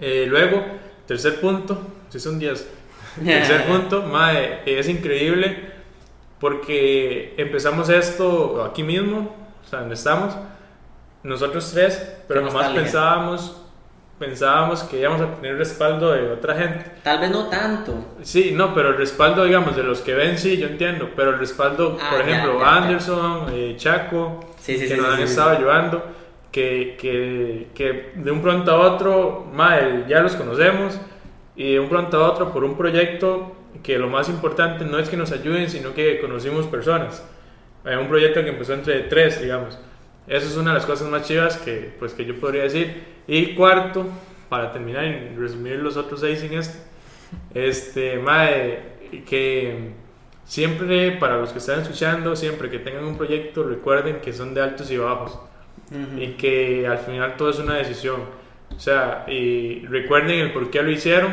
Eh, 0.00 0.26
luego, 0.28 0.64
tercer 1.06 1.40
punto, 1.40 1.78
si 2.08 2.20
son 2.20 2.38
10, 2.38 2.68
tercer 3.24 3.66
punto, 3.66 4.02
ma, 4.02 4.32
eh, 4.34 4.62
es 4.64 4.88
increíble 4.88 5.74
porque 6.38 7.34
empezamos 7.36 7.88
esto 7.88 8.64
aquí 8.64 8.82
mismo, 8.82 9.34
o 9.64 9.68
sea, 9.68 9.80
donde 9.80 9.94
estamos, 9.94 10.36
nosotros 11.22 11.70
tres, 11.72 12.16
pero 12.28 12.46
jamás 12.46 12.70
pensábamos, 12.70 13.65
pensábamos 14.18 14.82
que 14.84 14.98
íbamos 15.00 15.20
a 15.20 15.34
tener 15.34 15.56
respaldo 15.58 16.12
de 16.12 16.30
otra 16.30 16.54
gente. 16.56 16.84
Tal 17.02 17.20
vez 17.20 17.30
no 17.30 17.48
tanto. 17.48 17.94
Sí, 18.22 18.52
no, 18.54 18.74
pero 18.74 18.90
el 18.90 18.96
respaldo, 18.96 19.44
digamos, 19.44 19.76
de 19.76 19.82
los 19.82 20.00
que 20.00 20.14
ven, 20.14 20.38
sí, 20.38 20.56
yo 20.56 20.66
entiendo, 20.68 21.10
pero 21.14 21.30
el 21.30 21.38
respaldo, 21.38 21.96
Ah, 22.00 22.10
por 22.10 22.24
ya, 22.24 22.24
ejemplo, 22.24 22.58
ya, 22.58 22.66
ya. 22.66 22.76
Anderson, 22.76 23.46
eh, 23.52 23.74
Chaco, 23.76 24.40
Sí, 24.56 24.78
sí, 24.78 24.88
que 24.88 24.88
sí, 24.88 24.96
nos 24.96 25.06
han 25.06 25.20
estado 25.20 25.50
ayudando, 25.50 26.04
que, 26.50 26.96
que, 26.98 27.68
que 27.74 28.12
de 28.14 28.30
un 28.30 28.42
pronto 28.42 28.70
a 28.72 28.80
otro, 28.80 29.46
mae, 29.52 30.04
ya 30.08 30.20
los 30.20 30.34
conocemos, 30.34 30.98
y 31.54 31.74
de 31.74 31.80
un 31.80 31.88
pronto 31.88 32.24
a 32.24 32.30
otro 32.30 32.52
por 32.52 32.64
un 32.64 32.76
proyecto 32.76 33.54
que 33.82 33.98
lo 33.98 34.08
más 34.08 34.28
importante 34.28 34.84
no 34.84 34.98
es 34.98 35.08
que 35.08 35.16
nos 35.16 35.32
ayuden, 35.32 35.68
sino 35.70 35.94
que 35.94 36.18
conocimos 36.20 36.66
personas. 36.66 37.22
Eh, 37.84 37.96
un 37.96 38.08
proyecto 38.08 38.42
que 38.42 38.50
empezó 38.50 38.74
entre 38.74 39.00
tres, 39.02 39.40
digamos. 39.40 39.78
Eso 40.26 40.46
es 40.46 40.56
una 40.56 40.72
de 40.72 40.78
las 40.78 40.86
cosas 40.86 41.08
más 41.08 41.26
chivas 41.26 41.56
que, 41.58 41.94
pues, 41.98 42.14
que 42.14 42.24
yo 42.24 42.38
podría 42.38 42.62
decir. 42.64 43.04
Y 43.26 43.54
cuarto, 43.54 44.06
para 44.48 44.72
terminar 44.72 45.04
y 45.04 45.36
resumir 45.36 45.76
los 45.78 45.96
otros 45.96 46.20
seis 46.20 46.42
en 46.42 46.54
este, 46.54 46.78
este, 47.54 48.18
mae, 48.18 48.96
que 49.26 49.92
siempre, 50.44 51.12
para 51.12 51.38
los 51.38 51.50
que 51.52 51.58
están 51.58 51.80
escuchando, 51.80 52.36
siempre 52.36 52.70
que 52.70 52.78
tengan 52.78 53.04
un 53.04 53.16
proyecto, 53.16 53.62
recuerden 53.64 54.20
que 54.20 54.32
son 54.32 54.54
de 54.54 54.62
altos 54.62 54.90
y 54.90 54.96
bajos 54.96 55.38
Ujú. 55.90 56.20
y 56.20 56.28
que 56.34 56.86
al 56.86 56.98
final 56.98 57.36
todo 57.36 57.50
es 57.50 57.58
una 57.58 57.74
decisión. 57.74 58.22
O 58.74 58.80
sea, 58.80 59.24
y 59.28 59.86
recuerden 59.86 60.40
el 60.40 60.52
por 60.52 60.70
qué 60.70 60.82
lo 60.82 60.90
hicieron 60.90 61.32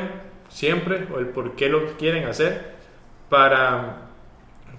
siempre 0.49 1.07
o 1.13 1.19
el 1.19 1.27
por 1.27 1.55
qué 1.55 1.67
lo 1.69 1.97
quieren 1.97 2.25
hacer 2.25 2.73
para, 3.29 4.09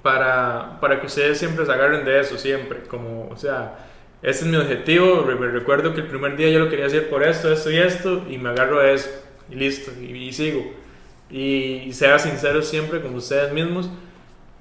para, 0.03 0.79
para 0.81 1.01
que 1.01 1.07
ustedes 1.07 1.39
siempre 1.39 1.67
se 1.67 1.73
agarren 1.73 2.05
de 2.05 2.21
eso, 2.21 2.39
siempre. 2.39 2.83
Como, 2.83 3.29
o 3.29 3.37
sea, 3.37 3.77
este 4.25 4.47
es 4.47 4.51
mi 4.51 4.57
objetivo. 4.57 5.23
Me 5.23 5.49
recuerdo 5.49 5.93
que 5.93 6.01
el 6.01 6.07
primer 6.07 6.37
día 6.37 6.49
yo 6.49 6.59
lo 6.59 6.71
quería 6.71 6.87
hacer 6.87 7.11
por 7.11 7.23
esto, 7.23 7.53
esto 7.53 7.71
y 7.71 7.77
esto, 7.77 8.25
y 8.29 8.39
me 8.39 8.49
agarro 8.49 8.81
a 8.81 8.91
eso, 8.91 9.11
y 9.51 9.55
listo, 9.55 9.93
y, 10.01 10.07
y 10.07 10.33
sigo. 10.33 10.65
Y, 11.31 11.93
sea 11.93 12.19
sinceros 12.19 12.67
siempre 12.67 13.03
con 13.03 13.15
ustedes 13.15 13.53
mismos, 13.53 13.91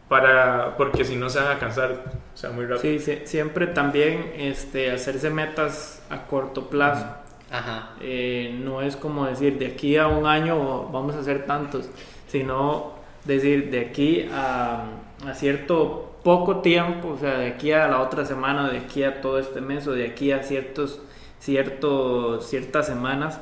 para, 0.10 0.76
porque 0.76 1.06
si 1.06 1.16
no 1.16 1.30
se 1.30 1.40
van 1.40 1.56
a 1.56 1.60
cansar, 1.60 2.04
o 2.34 2.38
sea, 2.38 2.52
muy 2.52 2.66
rápido. 2.66 2.82
Sí, 2.82 3.00
sí, 3.00 3.20
siempre 3.24 3.68
también 3.68 4.34
este, 4.38 4.92
hacerse 4.92 5.30
metas 5.30 6.04
a 6.10 6.28
corto 6.28 6.70
plazo. 6.70 7.06
Ajá. 7.50 7.92
Eh, 8.02 8.60
no 8.62 8.82
es 8.82 8.98
como 8.98 9.28
decir 9.28 9.58
de 9.60 9.68
aquí 9.68 9.96
a 9.96 10.08
un 10.08 10.26
año 10.26 10.90
vamos 10.92 11.16
a 11.16 11.20
hacer 11.20 11.46
tantos, 11.46 11.90
sino 12.28 13.03
decir 13.26 13.72
de 13.72 13.82
aquí 13.82 14.28
a, 14.32 14.86
a 15.26 15.34
cierto 15.34 16.14
poco 16.24 16.62
tiempo, 16.62 17.10
o 17.10 17.18
sea, 17.18 17.38
de 17.38 17.48
aquí 17.48 17.72
a 17.72 17.88
la 17.88 18.02
otra 18.02 18.26
semana, 18.26 18.70
de 18.70 18.80
aquí 18.80 19.04
a 19.04 19.22
todo 19.22 19.40
este 19.40 19.62
mes 19.62 19.86
o 19.88 19.92
de 19.92 20.08
aquí 20.08 20.32
a 20.32 20.42
ciertos, 20.42 21.02
ciertos, 21.40 22.48
ciertas 22.48 22.88
semanas, 22.88 23.42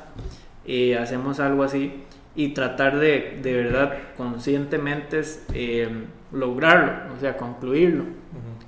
eh, 0.66 0.98
hacemos 0.98 1.40
algo 1.40 1.62
así 1.62 2.04
y 2.34 2.48
tratar 2.48 2.98
de, 2.98 3.38
de 3.42 3.54
verdad 3.54 3.98
conscientemente 4.16 5.22
eh, 5.54 5.88
lograrlo, 6.32 7.14
o 7.16 7.20
sea, 7.20 7.36
concluirlo 7.36 8.04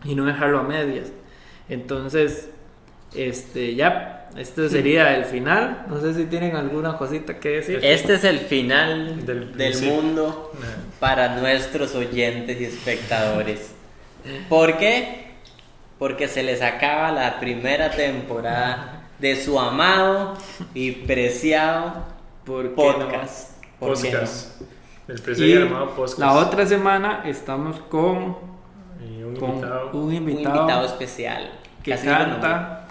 y 0.05 0.14
no 0.14 0.24
dejarlo 0.27 0.61
a 0.61 0.62
medias. 0.62 1.12
Entonces, 1.68 2.50
este, 3.14 3.74
ya, 3.74 4.29
este 4.37 4.68
sería 4.68 5.14
el 5.16 5.24
final. 5.24 5.87
No 5.88 6.00
sé 6.00 6.14
si 6.14 6.24
tienen 6.24 6.57
alguna 6.57 6.96
cosita 6.98 7.38
que 7.38 7.48
decir. 7.50 7.81
Este 7.83 8.14
es 8.14 8.24
el 8.24 8.38
final 8.40 9.24
Del 9.27 9.83
mundo 9.83 10.53
Ajá. 10.59 10.72
para 11.00 11.37
nuestros 11.37 11.94
oyentes 11.94 12.61
y 12.61 12.64
espectadores. 12.64 13.72
¿Por 14.48 14.79
qué? 14.79 15.24
Porque 15.98 16.29
se 16.29 16.42
les 16.42 16.62
acaba 16.62 17.12
la 17.12 17.38
primera 17.40 17.90
temporada 17.90 19.03
de 19.18 19.37
su 19.42 19.59
amado 19.61 20.35
y 20.74 20.90
preciado 20.92 22.05
¿Por 22.44 22.64
qué 22.64 22.74
podcast. 22.74 23.62
¿Por 23.79 24.00
qué 24.00 24.11
no? 24.11 24.18
Podcast. 24.18 24.61
El 25.07 25.18
Y 25.18 25.22
presencia 25.22 25.62
armado 25.62 25.90
podcast. 25.94 26.18
la 26.18 26.33
otra 26.33 26.66
semana 26.66 27.22
estamos 27.27 27.79
con, 27.90 28.37
Y 29.07 29.22
un 29.22 29.37
con 29.37 29.50
invitado. 29.50 29.90
un 29.92 30.03
Un 30.05 30.14
invitado, 30.14 30.57
invitado 30.57 30.87
especial. 30.87 31.53
que 31.83 31.94
canta, 31.96 32.84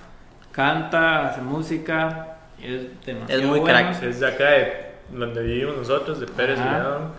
canta, 0.53 1.29
hace 1.29 1.41
música, 1.41 2.37
es 2.61 3.05
demasiado 3.05 3.41
Es 3.41 3.47
muy 3.47 3.59
bueno. 3.59 3.77
crack. 3.79 4.03
Es 4.03 4.19
de 4.21 4.27
acá 4.27 4.49
de 4.51 4.73
donde 5.11 5.43
vivimos 5.43 5.75
nosotros, 5.75 6.19
de 6.19 6.27
Pérez 6.27 6.59
Ajá. 6.59 7.09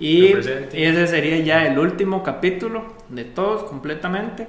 y 0.00 0.32
León. 0.32 0.66
Y 0.72 0.82
ese 0.82 1.06
sería 1.06 1.38
ya 1.38 1.66
el 1.66 1.78
último 1.78 2.22
capítulo 2.24 2.94
de 3.08 3.24
todos 3.24 3.64
completamente. 3.64 4.48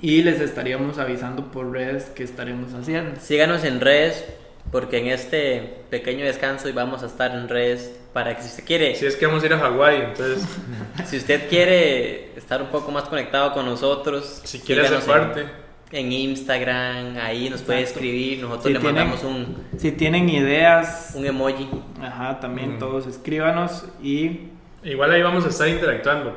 Y 0.00 0.22
les 0.22 0.40
estaríamos 0.40 0.98
avisando 0.98 1.50
por 1.50 1.72
redes 1.72 2.04
que 2.04 2.22
estaremos 2.22 2.72
haciendo. 2.72 3.20
Síganos 3.20 3.64
en 3.64 3.80
redes, 3.80 4.24
porque 4.70 4.98
en 4.98 5.08
este 5.08 5.82
pequeño 5.90 6.24
descanso 6.24 6.68
y 6.68 6.72
vamos 6.72 7.02
a 7.02 7.06
estar 7.06 7.32
en 7.32 7.48
redes 7.48 7.98
para 8.12 8.36
que 8.36 8.42
si 8.42 8.48
usted 8.48 8.64
quiere, 8.64 8.94
Si 8.94 9.06
es 9.06 9.16
que 9.16 9.26
vamos 9.26 9.42
a 9.42 9.46
ir 9.46 9.52
a 9.54 9.58
Hawái, 9.58 10.02
entonces, 10.02 10.46
si 11.06 11.16
usted 11.16 11.48
quiere 11.48 12.36
estar 12.36 12.62
un 12.62 12.68
poco 12.68 12.90
más 12.92 13.04
conectado 13.04 13.52
con 13.52 13.66
nosotros, 13.66 14.40
si 14.44 14.60
quiere 14.60 14.86
hacer 14.86 15.00
parte, 15.00 15.40
en, 15.42 15.48
en 15.90 16.12
Instagram, 16.12 17.16
ahí 17.18 17.48
nos 17.48 17.62
puede 17.62 17.80
Exacto. 17.80 18.00
escribir, 18.00 18.40
nosotros 18.42 18.64
Si 18.66 18.72
le 18.74 18.78
tienen- 18.80 18.94
mandamos 19.08 19.24
un, 19.24 19.56
Si 19.78 19.92
tienen 19.92 20.28
ideas, 20.28 21.12
un 21.14 21.24
emoji. 21.26 21.68
ajá, 22.02 22.40
también 22.40 22.76
Mm. 22.76 22.78
todos 22.78 23.06
escríbanos 23.06 23.84
y 24.02 24.48
igual 24.84 25.10
ahí 25.12 25.22
vamos 25.22 25.44
a 25.46 25.48
estar 25.48 25.66
interactuando 25.68 26.36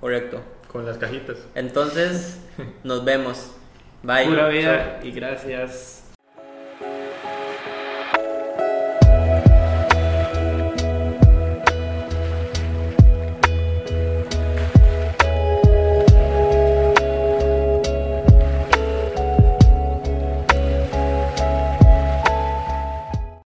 Correcto. 0.00 0.40
con 0.70 0.86
las 0.86 0.98
cajitas. 0.98 1.36
Entonces, 1.54 2.40
nos 2.84 3.04
vemos. 3.04 3.52
Bye. 4.04 4.26
pura 4.26 4.48
vida 4.48 5.00
y 5.04 5.10
gracias. 5.12 6.01